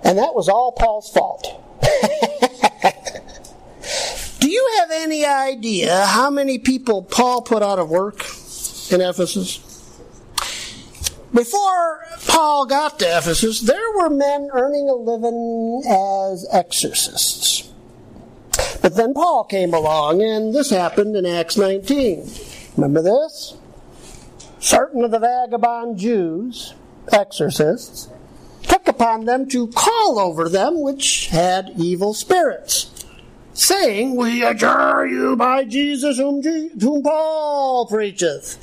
And 0.04 0.18
that 0.18 0.34
was 0.34 0.50
all 0.50 0.72
Paul's 0.72 1.12
fault. 1.12 1.62
Do 4.40 4.50
you 4.50 4.70
have 4.80 4.92
any 4.92 5.26
idea 5.26 6.06
how 6.06 6.30
many 6.30 6.60
people 6.60 7.04
Paul 7.04 7.42
put 7.42 7.62
out 7.62 7.80
of 7.80 7.90
work 7.90 8.26
in 8.92 9.02
Ephesus? 9.02 9.58
Before 11.34 12.06
Paul 12.28 12.66
got 12.66 13.00
to 13.00 13.06
Ephesus, 13.06 13.62
there 13.62 13.92
were 13.98 14.10
men 14.10 14.50
earning 14.52 14.90
a 14.90 14.96
living 14.96 15.84
as 15.88 16.48
exorcists. 16.52 17.72
But 18.82 18.96
then 18.96 19.14
Paul 19.14 19.44
came 19.44 19.74
along, 19.74 20.24
and 20.24 20.56
this 20.56 20.70
happened 20.70 21.16
in 21.16 21.26
Acts 21.26 21.58
19. 21.58 22.30
Remember 22.78 23.02
this? 23.02 23.56
Certain 24.60 25.04
of 25.04 25.12
the 25.12 25.20
vagabond 25.20 25.98
Jews, 25.98 26.74
exorcists, 27.12 28.10
took 28.64 28.88
upon 28.88 29.26
them 29.26 29.48
to 29.50 29.68
call 29.68 30.20
over 30.20 30.50
them 30.50 30.82
which 30.82 31.28
had 31.28 31.72
evil 31.78 32.14
spirits, 32.14 33.06
saying, 33.54 34.16
We 34.16 34.44
adjure 34.44 35.08
you 35.08 35.36
by 35.36 35.64
Jesus 35.64 36.18
whom, 36.18 36.42
Je- 36.42 36.72
whom 36.80 37.04
Paul 37.04 37.88
preacheth 37.88 38.58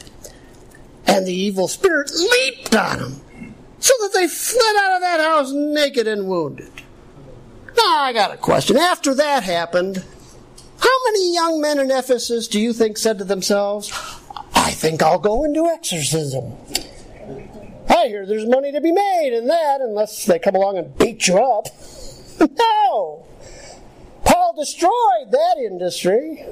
and 1.07 1.27
the 1.27 1.33
evil 1.33 1.69
spirit 1.69 2.11
leaped 2.15 2.75
on 2.75 2.99
them, 2.99 3.55
so 3.79 3.95
that 4.03 4.13
they 4.13 4.29
fled 4.29 4.77
out 4.79 4.97
of 4.97 5.01
that 5.01 5.21
house 5.21 5.51
naked 5.53 6.07
and 6.07 6.29
wounded. 6.29 6.71
Now, 7.77 7.99
I 7.99 8.13
got 8.13 8.35
a 8.35 8.37
question. 8.37 8.77
After 8.77 9.15
that 9.15 9.43
happened, 9.45 10.05
how 10.79 11.05
many 11.07 11.35
young 11.35 11.61
men 11.61 11.79
in 11.79 11.91
Ephesus 11.91 12.49
do 12.49 12.61
you 12.61 12.73
think 12.73 12.99
said 12.99 13.19
to 13.19 13.25
themselves, 13.25 13.93
I 14.67 14.73
think 14.73 15.01
I'll 15.01 15.21
go 15.21 15.45
into 15.45 15.67
exorcism? 15.67 16.53
I 17.89 18.09
hear 18.09 18.27
there's 18.27 18.49
money 18.49 18.73
to 18.73 18.81
be 18.81 18.91
made 18.91 19.33
in 19.33 19.47
that 19.47 19.81
unless 19.81 20.27
they 20.27 20.41
come 20.41 20.57
along 20.57 20.77
and 20.77 20.99
beat 20.99 21.29
you 21.29 21.39
up. 21.39 21.67
no! 22.41 23.25
Paul 24.25 24.55
destroyed 24.59 25.31
that 25.31 25.59
industry. 25.59 26.45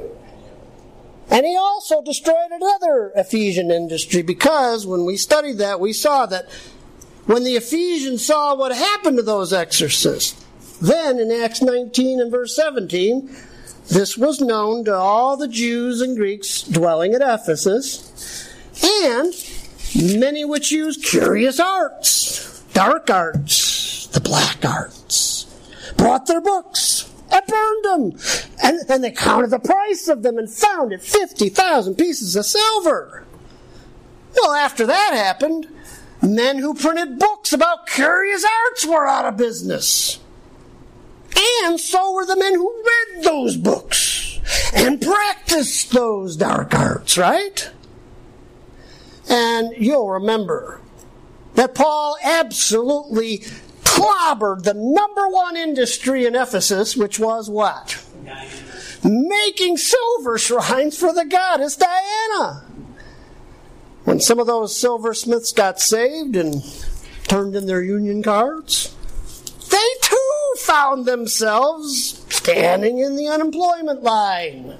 And 1.28 1.44
he 1.44 1.56
also 1.56 2.02
destroyed 2.02 2.52
another 2.52 3.10
Ephesian 3.16 3.72
industry 3.72 4.22
because 4.22 4.86
when 4.86 5.04
we 5.04 5.16
studied 5.16 5.58
that, 5.58 5.80
we 5.80 5.92
saw 5.92 6.24
that 6.26 6.48
when 7.26 7.42
the 7.42 7.56
Ephesians 7.56 8.24
saw 8.24 8.54
what 8.54 8.70
happened 8.70 9.16
to 9.16 9.24
those 9.24 9.52
exorcists, 9.52 10.40
then 10.80 11.18
in 11.18 11.32
Acts 11.32 11.60
19 11.60 12.20
and 12.20 12.30
verse 12.30 12.54
17, 12.54 13.36
this 13.88 14.16
was 14.16 14.40
known 14.40 14.84
to 14.86 14.94
all 14.94 15.36
the 15.36 15.48
Jews 15.48 16.00
and 16.00 16.16
Greeks 16.16 16.62
dwelling 16.62 17.14
at 17.14 17.20
Ephesus, 17.20 18.50
and 18.82 19.32
many 20.20 20.44
which 20.44 20.72
used 20.72 21.04
curious 21.04 21.60
arts, 21.60 22.60
dark 22.72 23.10
arts, 23.10 24.06
the 24.08 24.20
black 24.20 24.64
arts, 24.64 25.44
brought 25.96 26.26
their 26.26 26.40
books 26.40 27.10
and 27.30 27.46
burned 27.46 27.84
them. 27.84 28.20
And, 28.62 28.80
and 28.88 29.04
they 29.04 29.10
counted 29.10 29.50
the 29.50 29.58
price 29.58 30.08
of 30.08 30.22
them 30.22 30.38
and 30.38 30.50
found 30.50 30.92
it 30.92 31.02
50,000 31.02 31.94
pieces 31.96 32.36
of 32.36 32.46
silver. 32.46 33.24
Well, 34.36 34.52
after 34.52 34.86
that 34.86 35.12
happened, 35.14 35.68
men 36.22 36.58
who 36.58 36.74
printed 36.74 37.18
books 37.18 37.52
about 37.52 37.86
curious 37.86 38.44
arts 38.66 38.86
were 38.86 39.06
out 39.06 39.26
of 39.26 39.36
business. 39.36 40.18
And 41.36 41.78
so 41.80 42.12
were 42.12 42.26
the 42.26 42.36
men 42.36 42.54
who 42.54 42.84
read 42.84 43.24
those 43.24 43.56
books 43.56 44.40
and 44.74 45.00
practiced 45.00 45.92
those 45.92 46.36
dark 46.36 46.74
arts, 46.74 47.18
right? 47.18 47.70
And 49.28 49.74
you'll 49.76 50.10
remember 50.10 50.80
that 51.54 51.74
Paul 51.74 52.16
absolutely 52.22 53.38
clobbered 53.82 54.64
the 54.64 54.74
number 54.74 55.28
one 55.28 55.56
industry 55.56 56.26
in 56.26 56.34
Ephesus, 56.34 56.96
which 56.96 57.18
was 57.18 57.48
what? 57.48 58.04
Making 59.02 59.76
silver 59.76 60.38
shrines 60.38 60.98
for 60.98 61.12
the 61.12 61.24
goddess 61.24 61.76
Diana. 61.76 62.64
When 64.04 64.20
some 64.20 64.38
of 64.38 64.46
those 64.46 64.76
silversmiths 64.76 65.52
got 65.52 65.80
saved 65.80 66.36
and 66.36 66.62
turned 67.28 67.54
in 67.56 67.66
their 67.66 67.82
union 67.82 68.22
cards, 68.22 68.93
found 70.66 71.06
themselves 71.06 72.24
standing 72.28 72.98
in 72.98 73.16
the 73.16 73.28
unemployment 73.28 74.02
line. 74.02 74.76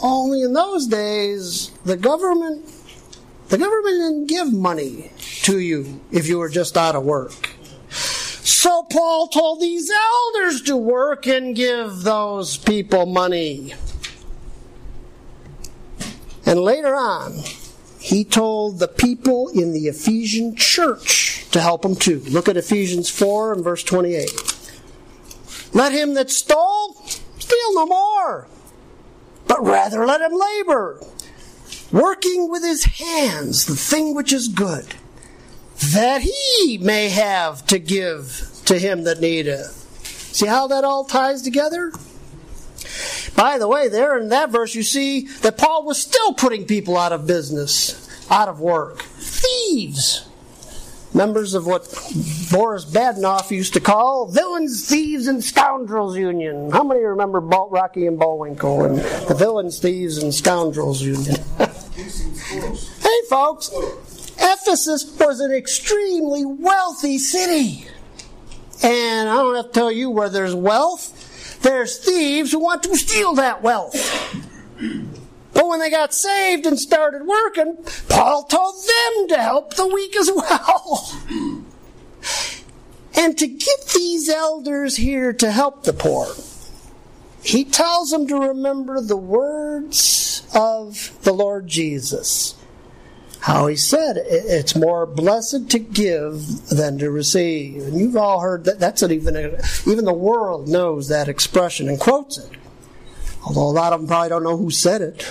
Only 0.00 0.42
in 0.42 0.52
those 0.52 0.86
days, 0.86 1.70
the 1.84 1.96
government 1.96 2.66
the 3.48 3.56
government 3.56 3.96
didn't 3.96 4.26
give 4.26 4.52
money 4.52 5.10
to 5.44 5.58
you 5.58 6.02
if 6.12 6.28
you 6.28 6.38
were 6.38 6.50
just 6.50 6.76
out 6.76 6.94
of 6.94 7.04
work. 7.04 7.48
So 7.88 8.82
Paul 8.82 9.28
told 9.28 9.60
these 9.60 9.90
elders 9.90 10.62
to 10.62 10.76
work 10.76 11.26
and 11.26 11.56
give 11.56 12.02
those 12.02 12.58
people 12.58 13.06
money. 13.06 13.72
And 16.44 16.60
later 16.60 16.94
on, 16.94 17.38
he 18.08 18.24
told 18.24 18.78
the 18.78 18.88
people 18.88 19.50
in 19.50 19.74
the 19.74 19.86
Ephesian 19.86 20.56
church 20.56 21.46
to 21.50 21.60
help 21.60 21.82
them 21.82 21.94
too. 21.94 22.20
Look 22.20 22.48
at 22.48 22.56
Ephesians 22.56 23.10
4 23.10 23.52
and 23.52 23.62
verse 23.62 23.82
28. 23.82 24.30
Let 25.74 25.92
him 25.92 26.14
that 26.14 26.30
stole 26.30 26.94
steal 27.04 27.74
no 27.74 27.84
more, 27.84 28.48
but 29.46 29.62
rather 29.62 30.06
let 30.06 30.22
him 30.22 30.32
labor 30.32 31.02
working 31.92 32.50
with 32.50 32.62
his 32.62 32.84
hands 32.84 33.66
the 33.66 33.76
thing 33.76 34.14
which 34.14 34.32
is 34.32 34.48
good, 34.48 34.94
that 35.92 36.22
he 36.22 36.78
may 36.78 37.10
have 37.10 37.66
to 37.66 37.78
give 37.78 38.50
to 38.64 38.78
him 38.78 39.04
that 39.04 39.20
needeth. 39.20 39.72
See 40.32 40.46
how 40.46 40.66
that 40.68 40.82
all 40.82 41.04
ties 41.04 41.42
together? 41.42 41.92
By 43.36 43.58
the 43.58 43.68
way, 43.68 43.88
there 43.88 44.18
in 44.18 44.28
that 44.30 44.50
verse, 44.50 44.74
you 44.74 44.82
see 44.82 45.26
that 45.42 45.58
Paul 45.58 45.84
was 45.84 46.00
still 46.00 46.34
putting 46.34 46.64
people 46.64 46.96
out 46.96 47.12
of 47.12 47.26
business, 47.26 48.08
out 48.30 48.48
of 48.48 48.60
work. 48.60 49.02
Thieves. 49.02 50.24
Members 51.14 51.54
of 51.54 51.66
what 51.66 51.84
Boris 52.52 52.84
Badenov 52.84 53.50
used 53.50 53.72
to 53.74 53.80
call 53.80 54.26
Villains, 54.26 54.88
Thieves, 54.88 55.26
and 55.26 55.42
Scoundrels 55.42 56.16
Union. 56.16 56.70
How 56.70 56.84
many 56.84 57.00
remember 57.00 57.40
Balt, 57.40 57.70
Rocky 57.70 58.06
and 58.06 58.18
Bullwinkle 58.18 58.84
and 58.84 58.98
the 59.26 59.34
Villains, 59.34 59.78
Thieves, 59.78 60.18
and 60.18 60.34
Scoundrels 60.34 61.00
Union? 61.00 61.36
hey, 61.58 63.20
folks, 63.30 63.70
Ephesus 64.38 65.16
was 65.18 65.40
an 65.40 65.50
extremely 65.50 66.44
wealthy 66.44 67.18
city. 67.18 67.86
And 68.82 69.28
I 69.28 69.34
don't 69.34 69.56
have 69.56 69.66
to 69.66 69.72
tell 69.72 69.90
you 69.90 70.10
where 70.10 70.28
there's 70.28 70.54
wealth, 70.54 71.17
there's 71.62 71.98
thieves 71.98 72.52
who 72.52 72.58
want 72.58 72.82
to 72.84 72.96
steal 72.96 73.34
that 73.34 73.62
wealth. 73.62 73.94
But 75.52 75.66
when 75.66 75.80
they 75.80 75.90
got 75.90 76.14
saved 76.14 76.66
and 76.66 76.78
started 76.78 77.26
working, 77.26 77.78
Paul 78.08 78.44
told 78.44 78.76
them 78.76 79.28
to 79.28 79.42
help 79.42 79.74
the 79.74 79.86
weak 79.86 80.16
as 80.16 80.30
well. 80.34 81.12
And 83.14 83.36
to 83.38 83.46
get 83.46 83.86
these 83.94 84.28
elders 84.28 84.96
here 84.96 85.32
to 85.32 85.50
help 85.50 85.82
the 85.82 85.92
poor, 85.92 86.28
he 87.42 87.64
tells 87.64 88.10
them 88.10 88.26
to 88.28 88.36
remember 88.38 89.00
the 89.00 89.16
words 89.16 90.46
of 90.54 91.18
the 91.22 91.32
Lord 91.32 91.66
Jesus. 91.66 92.54
How 93.48 93.66
he 93.66 93.76
said 93.76 94.18
it's 94.26 94.76
more 94.76 95.06
blessed 95.06 95.70
to 95.70 95.78
give 95.78 96.68
than 96.68 96.98
to 96.98 97.10
receive. 97.10 97.80
And 97.80 97.98
you've 97.98 98.14
all 98.14 98.40
heard 98.40 98.64
that. 98.64 98.78
That's 98.78 99.00
an 99.00 99.10
even 99.10 99.34
even 99.86 100.04
the 100.04 100.12
world 100.12 100.68
knows 100.68 101.08
that 101.08 101.28
expression 101.28 101.88
and 101.88 101.98
quotes 101.98 102.36
it. 102.36 102.50
Although 103.46 103.70
a 103.70 103.72
lot 103.72 103.94
of 103.94 104.00
them 104.00 104.06
probably 104.06 104.28
don't 104.28 104.42
know 104.42 104.58
who 104.58 104.70
said 104.70 105.00
it. 105.00 105.26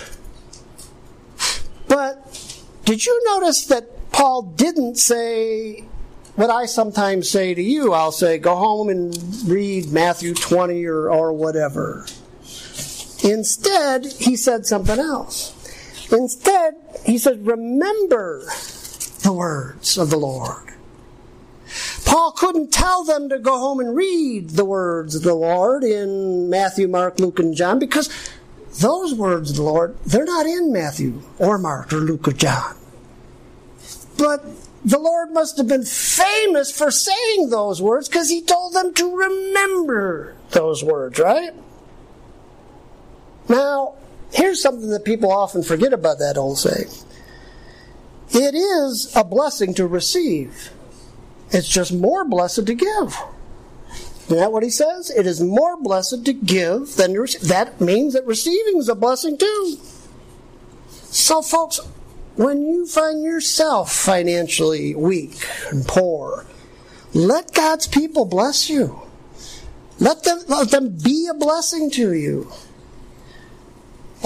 But 1.88 2.64
did 2.86 3.06
you 3.06 3.22
notice 3.36 3.68
that 3.68 4.12
Paul 4.12 4.42
didn't 4.42 4.96
say 4.96 5.86
what 6.36 6.50
I 6.50 6.66
sometimes 6.66 7.30
say 7.30 7.54
to 7.54 7.62
you, 7.62 7.94
I'll 7.94 8.12
say, 8.12 8.40
go 8.40 8.56
home 8.56 8.90
and 8.90 9.16
read 9.46 9.92
Matthew 9.92 10.34
20 10.34 10.86
or, 10.86 11.12
or 11.12 11.34
whatever. 11.34 12.08
Instead, 13.24 14.08
he 14.14 14.36
said 14.36 14.66
something 14.66 14.98
else. 14.98 15.54
Instead, 16.12 16.76
he 17.06 17.18
said, 17.18 17.46
remember 17.46 18.46
the 19.24 19.34
words 19.34 19.98
of 19.98 20.10
the 20.10 20.18
Lord. 20.18 20.74
Paul 22.06 22.32
couldn't 22.32 22.72
tell 22.72 23.04
them 23.04 23.28
to 23.30 23.40
go 23.40 23.60
home 23.60 23.80
and 23.80 23.96
read 23.96 24.52
the 24.52 24.64
words 24.64 25.16
of 25.16 25.24
the 25.24 25.36
Lord 25.36 25.84
in 25.84 26.50
Matthew, 26.50 26.88
Mark, 26.88 27.20
Luke, 27.20 27.40
and 27.40 27.56
John 27.56 27.80
because 27.80 28.10
those 28.80 29.14
words 29.14 29.50
of 29.50 29.58
the 29.58 29.64
Lord, 29.64 29.98
they're 30.06 30.24
not 30.24 30.46
in 30.46 30.72
Matthew 30.72 31.22
or 31.40 31.58
Mark 31.58 31.92
or 31.92 31.98
Luke 31.98 32.28
or 32.28 32.32
John. 32.32 32.76
But 34.18 34.46
the 34.86 35.00
Lord 35.00 35.32
must 35.32 35.58
have 35.58 35.68
been 35.68 35.84
famous 35.84 36.76
for 36.76 36.92
saying 36.92 37.50
those 37.50 37.82
words 37.82 38.08
because 38.08 38.30
he 38.30 38.42
told 38.42 38.74
them 38.74 38.94
to 38.94 39.16
remember 39.16 40.36
those 40.52 40.84
words, 40.84 41.20
right? 41.20 41.54
Now, 43.50 43.96
here's 44.32 44.62
something 44.62 44.90
that 44.90 45.06
people 45.06 45.32
often 45.32 45.64
forget 45.64 45.94
about 45.94 46.20
that 46.20 46.38
old 46.38 46.58
saying 46.60 46.90
it 48.30 48.56
is 48.56 49.16
a 49.16 49.24
blessing 49.24 49.74
to 49.76 49.88
receive, 49.88 50.72
it's 51.52 51.68
just 51.68 51.94
more 51.94 52.26
blessed 52.26 52.66
to 52.68 52.74
give. 52.74 53.18
Isn't 54.26 54.40
that 54.40 54.52
what 54.52 54.64
he 54.64 54.70
says? 54.70 55.10
It 55.10 55.26
is 55.26 55.40
more 55.42 55.82
blessed 55.82 56.26
to 56.26 56.34
give 56.34 56.96
than 56.96 57.14
to 57.14 57.22
receive. 57.22 57.44
That 57.44 57.80
means 57.80 58.14
that 58.14 58.26
receiving 58.26 58.78
is 58.78 58.90
a 58.90 58.96
blessing 58.96 59.38
too. 59.38 59.78
So, 60.90 61.42
folks, 61.42 61.80
when 62.36 62.62
you 62.62 62.86
find 62.86 63.24
yourself 63.24 63.94
financially 63.94 64.94
weak 64.94 65.48
and 65.72 65.88
poor, 65.88 66.46
let 67.14 67.54
God's 67.54 67.88
people 67.88 68.26
bless 68.26 68.70
you. 68.70 69.02
Let 70.00 70.24
them, 70.24 70.42
let 70.48 70.72
them 70.72 70.90
be 70.90 71.28
a 71.32 71.34
blessing 71.34 71.90
to 71.92 72.14
you. 72.14 72.52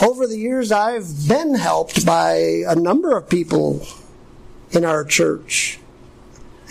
Over 0.01 0.27
the 0.27 0.37
years, 0.37 0.71
I've 0.71 1.27
been 1.27 1.55
helped 1.55 2.05
by 2.05 2.63
a 2.67 2.75
number 2.75 3.15
of 3.17 3.29
people 3.29 3.85
in 4.71 4.85
our 4.85 5.03
church. 5.03 5.79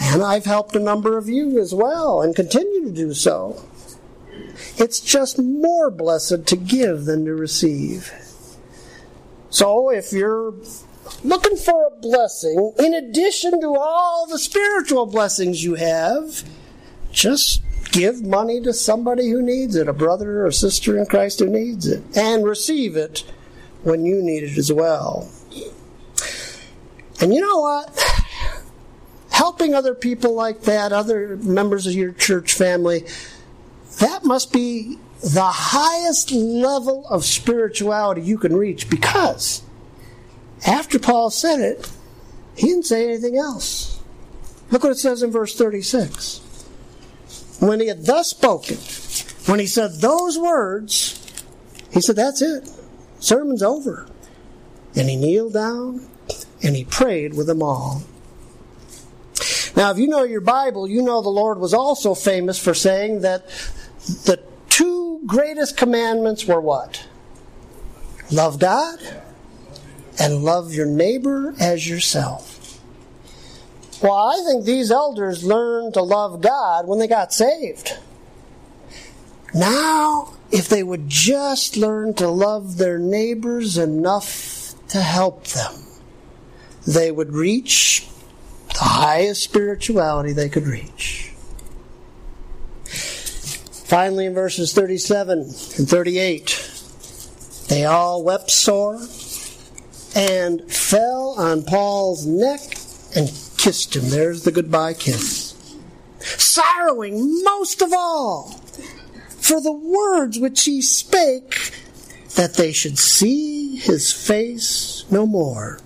And 0.01 0.23
I've 0.23 0.47
helped 0.47 0.75
a 0.75 0.81
number 0.81 1.19
of 1.19 1.29
you 1.29 1.61
as 1.61 1.75
well 1.75 2.23
and 2.23 2.35
continue 2.35 2.87
to 2.87 2.93
do 2.93 3.13
so. 3.13 3.63
It's 4.79 5.01
just 5.01 5.39
more 5.39 5.91
blessed 5.91 6.47
to 6.47 6.57
give 6.57 7.05
than 7.05 7.27
to 7.27 7.35
receive. 7.35 8.13
So 9.51 9.91
if 9.91 10.13
you're 10.13 10.55
looking 11.23 11.57
for 11.57 11.87
a 11.87 12.01
blessing, 12.01 12.73
in 12.79 12.95
addition 12.95 13.61
to 13.61 13.77
all 13.77 14.27
the 14.27 14.39
spiritual 14.39 15.07
blessings 15.07 15.63
you 15.63 15.75
have, 15.75 16.45
just 17.13 17.61
give 17.93 18.23
money 18.23 18.61
to 18.61 18.73
somebody 18.73 19.31
who 19.31 19.43
needs 19.43 19.77
it, 19.77 19.89
a 19.89 19.93
brother 19.93 20.45
or 20.47 20.51
sister 20.53 20.99
in 20.99 21.07
Christ 21.07 21.41
who 21.41 21.49
needs 21.49 21.87
it, 21.87 22.03
and 22.17 22.45
receive 22.45 22.97
it 22.97 23.25
when 23.83 24.05
you 24.05 24.23
need 24.23 24.45
it 24.45 24.59
as 24.59 24.73
well. 24.73 25.31
And 27.21 27.35
you 27.35 27.41
know 27.41 27.59
what? 27.59 27.99
Helping 29.31 29.75
other 29.75 29.95
people 29.95 30.35
like 30.35 30.63
that, 30.63 30.93
other 30.93 31.37
members 31.37 31.87
of 31.87 31.93
your 31.95 32.13
church 32.13 32.55
family, 32.55 33.07
that 34.01 34.25
must 34.25 34.53
be 34.53 34.99
the 35.23 35.51
highest 35.53 36.33
level 36.33 37.07
of 37.09 37.25
spirituality 37.25 38.23
you 38.23 38.39
can 38.39 38.57
reach 38.57 38.89
because 38.89 39.63
after 40.67 40.99
Paul 40.99 41.31
said 41.31 41.61
it, 41.61 41.91
he 42.57 42.69
didn't 42.69 42.87
say 42.87 43.05
anything 43.05 43.37
else. 43.37 44.01
Look 44.71 44.83
what 44.83 44.93
it 44.93 44.99
says 44.99 45.23
in 45.23 45.31
verse 45.31 45.55
36. 45.55 46.41
When 47.61 47.81
he 47.81 47.87
had 47.87 48.07
thus 48.07 48.29
spoken, 48.29 48.77
when 49.47 49.61
he 49.61 49.67
said 49.67 50.01
those 50.01 50.39
words, 50.39 51.17
he 51.93 52.01
said, 52.01 52.17
That's 52.17 52.43
it. 52.43 52.69
Sermon's 53.21 53.63
over. 53.63 54.07
And 54.97 55.09
he 55.09 55.17
kneeled 55.17 55.53
down 55.53 56.07
and 56.63 56.75
he 56.75 56.85
prayed 56.85 57.35
with 57.35 57.47
them 57.47 57.63
all. 57.63 58.03
Now, 59.77 59.91
if 59.91 59.99
you 59.99 60.09
know 60.09 60.25
your 60.25 60.41
Bible, 60.41 60.89
you 60.89 61.03
know 61.03 61.23
the 61.23 61.29
Lord 61.29 61.59
was 61.59 61.73
also 61.73 62.15
famous 62.15 62.59
for 62.59 62.75
saying 62.75 63.21
that 63.21 63.47
the 64.25 64.43
two 64.69 65.21
greatest 65.27 65.77
commandments 65.77 66.45
were 66.45 66.61
what? 66.61 67.07
Love 68.31 68.59
God 68.59 68.99
and 70.19 70.43
love 70.45 70.73
your 70.73 70.87
neighbor 70.87 71.55
as 71.61 71.89
yourself. 71.89 72.50
Well, 74.03 74.15
I 74.15 74.43
think 74.47 74.65
these 74.65 74.91
elders 74.91 75.45
learned 75.45 75.95
to 75.95 76.03
love 76.03 76.41
God 76.41 76.87
when 76.87 76.99
they 76.99 77.07
got 77.07 77.35
saved. 77.35 77.99
Now, 79.55 80.35
if 80.51 80.69
they 80.69 80.83
would 80.83 81.09
just 81.09 81.77
learn 81.77 82.15
to 82.15 82.29
love 82.29 82.79
their 82.79 82.99
neighbors 82.99 83.77
enough 83.77 84.75
to 84.89 85.03
help 85.03 85.45
them, 85.49 85.75
they 86.87 87.11
would 87.11 87.33
reach 87.35 88.09
the 88.69 88.85
highest 88.85 89.43
spirituality 89.43 90.33
they 90.33 90.49
could 90.49 90.67
reach. 90.67 91.33
Finally, 93.91 94.27
in 94.27 94.35
verses 94.35 94.73
37 94.73 95.41
and 95.41 95.53
38, 95.53 96.71
they 97.69 97.85
all 97.85 98.23
wept 98.23 98.51
sore 98.51 99.01
and 100.15 100.73
fell 100.73 101.35
on 101.37 101.65
Paul's 101.65 102.25
neck 102.25 102.61
and 103.17 103.29
kissed 103.61 103.95
him. 103.95 104.09
There's 104.09 104.45
the 104.45 104.53
goodbye 104.53 104.95
kiss. 104.95 105.55
Sorrowing 106.19 107.45
most 107.45 107.83
of 107.83 107.93
all 107.93 108.59
for 109.39 109.61
the 109.61 109.73
words 109.73 110.39
which 110.39 110.65
he 110.65 110.81
spake, 110.81 111.75
that 112.37 112.55
they 112.55 112.73
should 112.73 112.99
see 112.99 113.77
his 113.77 114.13
face 114.13 115.05
no 115.11 115.27
more. 115.27 115.79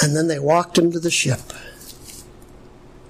And 0.00 0.14
then 0.14 0.28
they 0.28 0.38
walked 0.38 0.78
him 0.78 0.92
to 0.92 1.00
the 1.00 1.10
ship. 1.10 1.40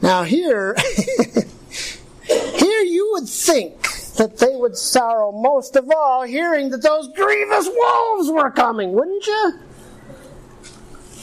Now, 0.01 0.22
here, 0.22 0.74
here 2.24 2.80
you 2.82 3.11
would 3.12 3.28
think 3.28 3.82
that 4.16 4.38
they 4.38 4.57
would 4.57 4.76
sorrow 4.76 5.32
most 5.32 5.76
of 5.76 5.90
all 5.90 6.22
hearing 6.22 6.70
that 6.70 6.82
those 6.82 7.09
grievous 7.09 7.68
wolves 7.68 8.30
were 8.30 8.51
coming, 8.51 8.92
wouldn't 8.92 9.26
you? 9.26 9.61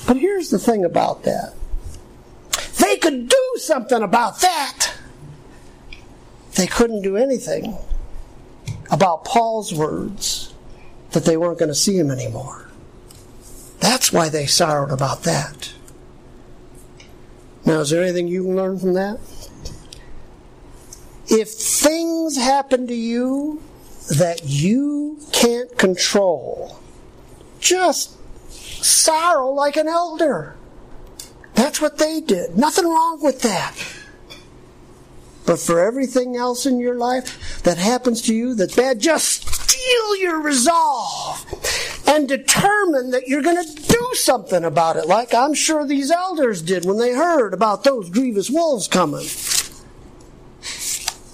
But 0.05 0.17
here's 0.17 0.49
the 0.49 0.59
thing 0.59 0.85
about 0.85 1.23
that 1.23 1.55
they 2.81 2.97
could 2.97 3.29
do 3.29 3.53
something 3.57 4.01
about 4.01 4.41
that. 4.41 4.93
They 6.55 6.67
couldn't 6.67 7.03
do 7.03 7.15
anything 7.15 7.77
about 8.89 9.23
Paul's 9.23 9.73
words 9.73 10.53
that 11.11 11.23
they 11.23 11.37
weren't 11.37 11.59
going 11.59 11.69
to 11.69 11.75
see 11.75 11.97
him 11.97 12.11
anymore. 12.11 12.69
That's 13.79 14.11
why 14.11 14.29
they 14.29 14.45
sorrowed 14.45 14.91
about 14.91 15.23
that. 15.23 15.73
Now, 17.65 17.79
is 17.79 17.89
there 17.89 18.03
anything 18.03 18.27
you 18.27 18.43
can 18.43 18.55
learn 18.55 18.79
from 18.79 18.93
that? 18.93 19.19
If 21.27 21.49
things 21.49 22.35
happen 22.35 22.87
to 22.87 22.93
you 22.93 23.61
that 24.09 24.41
you 24.43 25.19
can't 25.31 25.77
control, 25.77 26.79
just 27.59 28.17
sorrow 28.49 29.51
like 29.51 29.77
an 29.77 29.87
elder. 29.87 30.55
That's 31.53 31.81
what 31.81 31.97
they 31.97 32.21
did. 32.21 32.57
Nothing 32.57 32.85
wrong 32.85 33.21
with 33.21 33.41
that. 33.41 33.75
But 35.45 35.59
for 35.59 35.79
everything 35.79 36.35
else 36.35 36.65
in 36.65 36.79
your 36.79 36.95
life 36.95 37.61
that 37.63 37.77
happens 37.77 38.21
to 38.23 38.33
you 38.33 38.55
that's 38.55 38.75
bad, 38.75 38.99
just 38.99 39.47
steel 39.47 40.15
your 40.17 40.41
resolve 40.41 41.45
and 42.07 42.27
determine 42.27 43.11
that 43.11 43.27
you're 43.27 43.41
going 43.41 43.63
to 43.63 43.81
do 43.81 44.09
something 44.13 44.63
about 44.63 44.97
it, 44.97 45.07
like 45.07 45.33
I'm 45.33 45.53
sure 45.53 45.85
these 45.85 46.11
elders 46.11 46.61
did 46.61 46.85
when 46.85 46.97
they 46.97 47.13
heard 47.13 47.53
about 47.53 47.83
those 47.83 48.09
grievous 48.09 48.49
wolves 48.49 48.87
coming. 48.87 49.25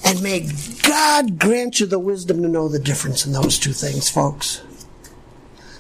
And 0.06 0.24
may 0.24 0.50
God 0.84 1.38
grant 1.38 1.80
you 1.80 1.86
the 1.86 2.00
wisdom 2.00 2.42
to 2.42 2.48
know 2.48 2.70
the 2.70 2.80
difference 2.80 3.26
in 3.26 3.34
those 3.34 3.60
two 3.60 3.74
things, 3.74 4.10
folks. 4.10 4.62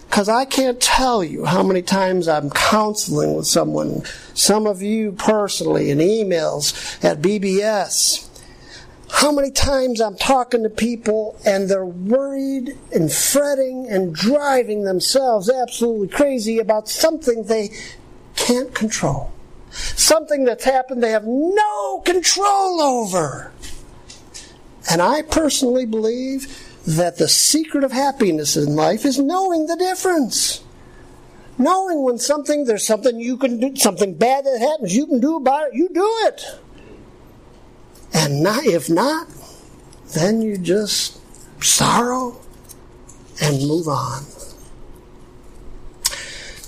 Because 0.09 0.29
I 0.29 0.45
can't 0.45 0.79
tell 0.81 1.23
you 1.23 1.45
how 1.45 1.61
many 1.63 1.81
times 1.81 2.27
I'm 2.27 2.49
counseling 2.49 3.35
with 3.35 3.45
someone, 3.45 4.03
some 4.33 4.65
of 4.65 4.81
you 4.81 5.11
personally, 5.11 5.91
in 5.91 5.99
emails 5.99 7.03
at 7.03 7.21
BBS. 7.21 8.27
How 9.09 9.31
many 9.31 9.51
times 9.51 10.01
I'm 10.01 10.17
talking 10.17 10.63
to 10.63 10.69
people 10.69 11.39
and 11.45 11.69
they're 11.69 11.85
worried 11.85 12.77
and 12.93 13.11
fretting 13.11 13.87
and 13.89 14.13
driving 14.13 14.83
themselves 14.83 15.49
absolutely 15.49 16.09
crazy 16.09 16.59
about 16.59 16.89
something 16.89 17.43
they 17.43 17.69
can't 18.35 18.73
control. 18.73 19.31
Something 19.71 20.45
that's 20.45 20.63
happened 20.63 21.03
they 21.03 21.11
have 21.11 21.25
no 21.25 22.01
control 22.05 22.81
over. 22.81 23.51
And 24.89 25.01
I 25.01 25.21
personally 25.21 25.85
believe 25.85 26.66
that 26.87 27.17
the 27.17 27.27
secret 27.27 27.83
of 27.83 27.91
happiness 27.91 28.55
in 28.55 28.75
life 28.75 29.03
is 29.03 29.19
knowing 29.19 29.67
the 29.67 29.75
difference. 29.75 30.63
Knowing 31.57 32.01
when 32.03 32.17
something, 32.17 32.63
there's 32.63 32.87
something 32.87 33.19
you 33.19 33.35
can 33.35 33.59
do, 33.59 33.75
something 33.75 34.13
bad 34.13 34.45
that 34.45 34.57
happens, 34.59 34.95
you 34.95 35.05
can 35.05 35.19
do 35.19 35.35
about 35.35 35.67
it, 35.67 35.73
you 35.73 35.89
do 35.89 36.07
it. 36.27 36.41
And 38.13 38.41
not, 38.41 38.63
if 38.65 38.89
not, 38.89 39.27
then 40.13 40.41
you 40.41 40.57
just 40.57 41.19
sorrow 41.61 42.39
and 43.41 43.67
move 43.67 43.89
on. 43.89 44.23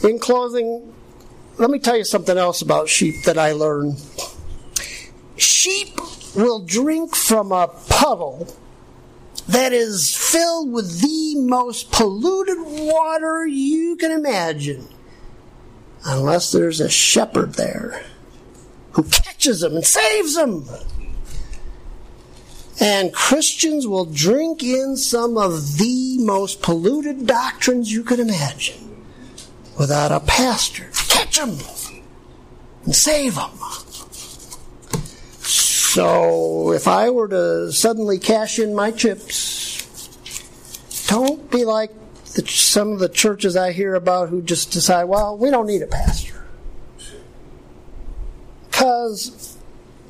In 0.04 0.20
closing, 0.20 0.94
let 1.58 1.70
me 1.70 1.80
tell 1.80 1.96
you 1.96 2.04
something 2.04 2.38
else 2.38 2.62
about 2.62 2.90
sheep 2.90 3.24
that 3.24 3.38
I 3.38 3.54
learned. 3.54 4.02
Sheep 5.38 5.98
will 6.36 6.60
drink 6.60 7.16
from 7.16 7.54
a 7.54 7.70
puddle 7.88 8.54
that 9.50 9.74
is 9.74 10.16
filled 10.16 10.72
with 10.72 11.02
the 11.02 11.36
most 11.36 11.92
polluted 11.92 12.58
water 12.60 13.48
you 13.48 13.96
can 13.96 14.12
imagine, 14.12 14.88
unless 16.06 16.52
there's 16.52 16.80
a 16.80 16.90
shepherd 16.90 17.54
there 17.54 18.04
who 18.92 19.04
catches 19.04 19.62
them 19.62 19.76
and 19.76 19.86
saves 19.86 20.36
them. 20.36 20.66
And 22.80 23.14
Christians 23.14 23.88
will 23.88 24.06
drink 24.06 24.64
in 24.64 24.96
some 24.96 25.38
of 25.38 25.78
the 25.78 26.18
most 26.20 26.62
polluted 26.62 27.28
doctrines 27.28 27.92
you 27.92 28.04
can 28.04 28.20
imagine 28.20 29.04
without 29.78 30.12
a 30.12 30.22
pastor 30.22 30.90
catch 31.10 31.38
them 31.40 31.58
and 32.86 32.96
save 32.96 33.36
them. 33.36 33.52
So 35.94 36.72
if 36.72 36.88
I 36.88 37.10
were 37.10 37.28
to 37.30 37.72
suddenly 37.72 38.20
cash 38.20 38.60
in 38.60 38.76
my 38.76 38.92
chips, 38.92 40.08
don't 41.08 41.50
be 41.50 41.66
like 41.66 41.90
the, 42.36 42.46
some 42.46 42.92
of 42.92 43.00
the 43.00 43.10
churches 43.10 43.58
I 43.58 43.72
hear 43.72 43.96
about 43.96 44.30
who 44.30 44.44
just 44.44 44.70
decide, 44.72 45.06
well, 45.06 45.36
we 45.36 45.50
don't 45.50 45.66
need 45.66 45.82
a 45.82 45.88
pastor. 45.88 46.46
Because 48.70 49.58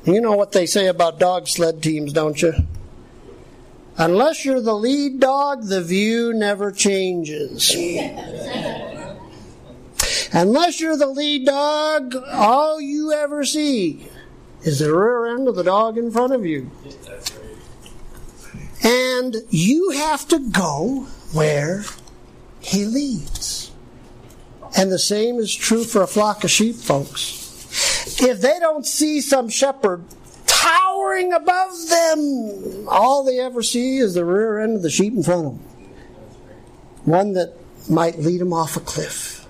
you 0.04 0.20
know 0.20 0.36
what 0.36 0.52
they 0.52 0.66
say 0.66 0.86
about 0.86 1.18
dog 1.18 1.48
sled 1.48 1.82
teams, 1.82 2.12
don't 2.12 2.42
you? 2.42 2.52
Unless 3.96 4.44
you're 4.44 4.60
the 4.60 4.74
lead 4.74 5.18
dog, 5.18 5.62
the 5.64 5.82
view 5.82 6.34
never 6.34 6.72
changes. 6.72 7.74
Unless 10.34 10.78
you're 10.78 10.98
the 10.98 11.06
lead 11.06 11.46
dog, 11.46 12.14
all 12.30 12.82
you 12.82 13.12
ever 13.12 13.46
see 13.46 14.09
is 14.62 14.80
the 14.80 14.94
rear 14.94 15.26
end 15.26 15.48
of 15.48 15.56
the 15.56 15.64
dog 15.64 15.96
in 15.96 16.10
front 16.10 16.32
of 16.32 16.44
you. 16.44 16.70
And 18.82 19.36
you 19.50 19.90
have 19.90 20.26
to 20.28 20.38
go 20.38 21.06
where 21.32 21.84
he 22.60 22.84
leads. 22.84 23.72
And 24.76 24.90
the 24.90 24.98
same 24.98 25.38
is 25.38 25.54
true 25.54 25.84
for 25.84 26.02
a 26.02 26.06
flock 26.06 26.44
of 26.44 26.50
sheep, 26.50 26.76
folks. 26.76 28.20
If 28.20 28.40
they 28.40 28.58
don't 28.58 28.86
see 28.86 29.20
some 29.20 29.48
shepherd 29.48 30.04
towering 30.46 31.32
above 31.32 31.88
them, 31.88 32.88
all 32.88 33.24
they 33.24 33.40
ever 33.40 33.62
see 33.62 33.98
is 33.98 34.14
the 34.14 34.24
rear 34.24 34.60
end 34.60 34.76
of 34.76 34.82
the 34.82 34.90
sheep 34.90 35.14
in 35.14 35.22
front 35.22 35.46
of 35.46 35.52
them. 35.54 35.64
One 37.04 37.32
that 37.32 37.54
might 37.88 38.18
lead 38.18 38.40
them 38.40 38.52
off 38.52 38.76
a 38.76 38.80
cliff. 38.80 39.46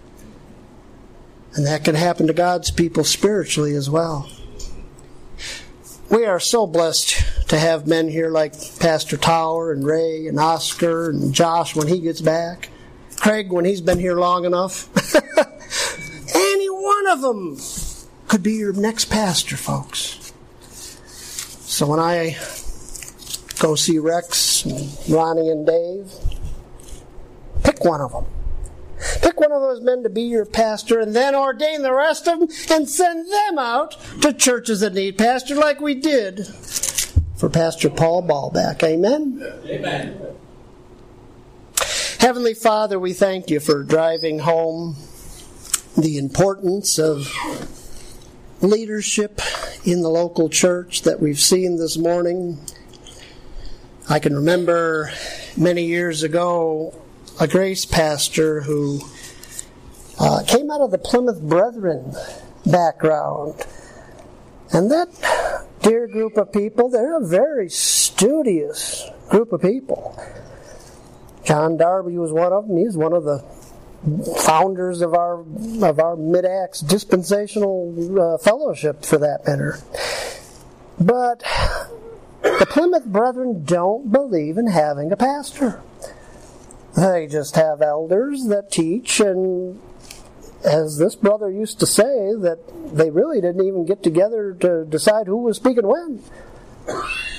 And 1.54 1.66
that 1.66 1.84
can 1.84 1.96
happen 1.96 2.28
to 2.28 2.32
God's 2.32 2.70
people 2.70 3.02
spiritually 3.02 3.74
as 3.74 3.90
well 3.90 4.28
we 6.10 6.26
are 6.26 6.40
so 6.40 6.66
blessed 6.66 7.48
to 7.48 7.58
have 7.58 7.86
men 7.86 8.08
here 8.08 8.30
like 8.30 8.54
Pastor 8.80 9.16
Tower 9.16 9.72
and 9.72 9.86
Ray 9.86 10.26
and 10.26 10.38
Oscar 10.40 11.10
and 11.10 11.32
Josh 11.32 11.76
when 11.76 11.86
he 11.86 12.00
gets 12.00 12.20
back. 12.20 12.68
Craig 13.16 13.52
when 13.52 13.64
he's 13.64 13.80
been 13.80 13.98
here 13.98 14.18
long 14.18 14.44
enough. 14.44 14.88
Any 16.34 16.68
one 16.68 17.06
of 17.08 17.20
them 17.20 17.58
could 18.26 18.42
be 18.42 18.54
your 18.54 18.72
next 18.72 19.06
pastor, 19.06 19.56
folks. 19.56 20.32
So 21.60 21.86
when 21.86 22.00
I 22.00 22.36
go 23.60 23.76
see 23.76 23.98
Rex 23.98 24.64
and 24.64 24.90
Ronnie 25.08 25.48
and 25.48 25.66
Dave, 25.66 26.12
pick 27.62 27.84
one 27.84 28.00
of 28.00 28.12
them. 28.12 28.26
Pick 29.22 29.40
one 29.40 29.52
of 29.52 29.62
those 29.62 29.80
men 29.80 30.02
to 30.02 30.10
be 30.10 30.22
your 30.22 30.44
pastor 30.44 31.00
and 31.00 31.14
then 31.14 31.34
ordain 31.34 31.82
the 31.82 31.94
rest 31.94 32.28
of 32.28 32.40
them 32.40 32.48
and 32.70 32.88
send 32.88 33.30
them 33.30 33.58
out 33.58 33.96
to 34.22 34.32
churches 34.32 34.80
that 34.80 34.94
need 34.94 35.16
pastor 35.16 35.54
like 35.54 35.80
we 35.80 35.94
did 35.94 36.46
for 37.36 37.48
Pastor 37.48 37.88
Paul 37.88 38.22
Ballback. 38.22 38.82
Amen? 38.82 39.42
Amen. 39.64 40.20
Heavenly 42.18 42.52
Father, 42.52 42.98
we 42.98 43.14
thank 43.14 43.48
you 43.48 43.60
for 43.60 43.82
driving 43.82 44.40
home 44.40 44.96
the 45.96 46.18
importance 46.18 46.98
of 46.98 47.32
leadership 48.60 49.40
in 49.84 50.02
the 50.02 50.10
local 50.10 50.50
church 50.50 51.02
that 51.02 51.18
we've 51.18 51.40
seen 51.40 51.78
this 51.78 51.96
morning. 51.96 52.58
I 54.10 54.18
can 54.18 54.34
remember 54.34 55.10
many 55.56 55.86
years 55.86 56.22
ago 56.22 56.94
a 57.40 57.48
grace 57.48 57.86
pastor 57.86 58.60
who 58.60 59.00
uh, 60.18 60.42
came 60.46 60.70
out 60.70 60.82
of 60.82 60.90
the 60.90 60.98
Plymouth 60.98 61.40
Brethren 61.40 62.14
background. 62.66 63.64
And 64.72 64.90
that 64.90 65.08
dear 65.80 66.06
group 66.06 66.36
of 66.36 66.52
people, 66.52 66.90
they're 66.90 67.16
a 67.16 67.26
very 67.26 67.70
studious 67.70 69.08
group 69.30 69.52
of 69.54 69.62
people. 69.62 70.22
John 71.44 71.78
Darby 71.78 72.18
was 72.18 72.30
one 72.30 72.52
of 72.52 72.68
them. 72.68 72.76
He's 72.76 72.96
one 72.96 73.14
of 73.14 73.24
the 73.24 73.42
founders 74.44 75.00
of 75.00 75.14
our 75.14 75.40
of 75.40 75.98
our 75.98 76.16
mid 76.16 76.44
acts 76.44 76.80
dispensational 76.80 78.20
uh, 78.20 78.38
fellowship, 78.38 79.04
for 79.04 79.16
that 79.18 79.46
matter. 79.46 79.78
But 81.00 81.42
the 82.42 82.66
Plymouth 82.68 83.06
Brethren 83.06 83.64
don't 83.64 84.12
believe 84.12 84.58
in 84.58 84.66
having 84.66 85.10
a 85.10 85.16
pastor. 85.16 85.82
They 86.96 87.26
just 87.26 87.56
have 87.56 87.82
elders 87.82 88.46
that 88.46 88.70
teach, 88.70 89.20
and 89.20 89.80
as 90.64 90.98
this 90.98 91.14
brother 91.14 91.50
used 91.50 91.80
to 91.80 91.86
say, 91.86 92.34
that 92.34 92.58
they 92.92 93.10
really 93.10 93.40
didn't 93.40 93.64
even 93.64 93.86
get 93.86 94.02
together 94.02 94.54
to 94.60 94.84
decide 94.84 95.26
who 95.26 95.38
was 95.38 95.56
speaking 95.56 95.86
when. 95.86 96.22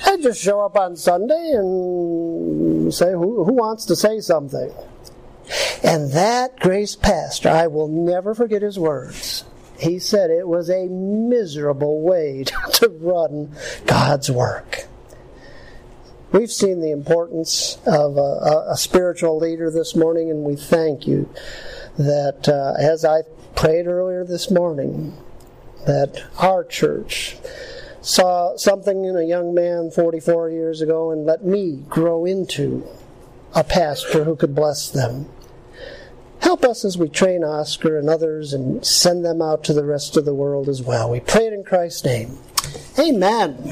They 0.06 0.16
just 0.18 0.40
show 0.42 0.60
up 0.60 0.76
on 0.76 0.96
Sunday 0.96 1.52
and 1.54 2.92
say, 2.92 3.12
who, 3.12 3.44
who 3.44 3.52
wants 3.52 3.84
to 3.86 3.96
say 3.96 4.20
something? 4.20 4.72
And 5.82 6.12
that 6.12 6.58
grace 6.60 6.96
pastor, 6.96 7.50
I 7.50 7.66
will 7.66 7.88
never 7.88 8.34
forget 8.34 8.62
his 8.62 8.78
words. 8.78 9.44
He 9.78 9.98
said 9.98 10.30
it 10.30 10.46
was 10.46 10.70
a 10.70 10.86
miserable 10.86 12.00
way 12.00 12.44
to 12.74 12.88
run 12.88 13.54
God's 13.86 14.30
work. 14.30 14.86
We've 16.32 16.50
seen 16.50 16.80
the 16.80 16.92
importance 16.92 17.76
of 17.84 18.16
a, 18.16 18.70
a 18.70 18.76
spiritual 18.76 19.38
leader 19.38 19.70
this 19.70 19.94
morning, 19.94 20.30
and 20.30 20.44
we 20.44 20.56
thank 20.56 21.06
you 21.06 21.28
that, 21.98 22.48
uh, 22.48 22.72
as 22.80 23.04
I 23.04 23.22
prayed 23.54 23.86
earlier 23.86 24.24
this 24.24 24.50
morning, 24.50 25.14
that 25.86 26.24
our 26.38 26.64
church 26.64 27.36
saw 28.00 28.56
something 28.56 29.04
in 29.04 29.14
a 29.14 29.24
young 29.24 29.52
man 29.52 29.90
44 29.90 30.50
years 30.50 30.80
ago 30.80 31.10
and 31.10 31.26
let 31.26 31.44
me 31.44 31.84
grow 31.88 32.24
into 32.24 32.86
a 33.54 33.62
pastor 33.62 34.24
who 34.24 34.34
could 34.34 34.54
bless 34.54 34.88
them. 34.88 35.28
Help 36.40 36.64
us 36.64 36.84
as 36.84 36.96
we 36.96 37.08
train 37.08 37.44
Oscar 37.44 37.98
and 37.98 38.08
others 38.08 38.52
and 38.52 38.84
send 38.84 39.24
them 39.24 39.42
out 39.42 39.62
to 39.64 39.72
the 39.72 39.84
rest 39.84 40.16
of 40.16 40.24
the 40.24 40.34
world 40.34 40.68
as 40.68 40.82
well. 40.82 41.10
We 41.10 41.20
pray 41.20 41.46
it 41.46 41.52
in 41.52 41.62
Christ's 41.62 42.04
name. 42.04 42.38
Amen. 42.98 43.70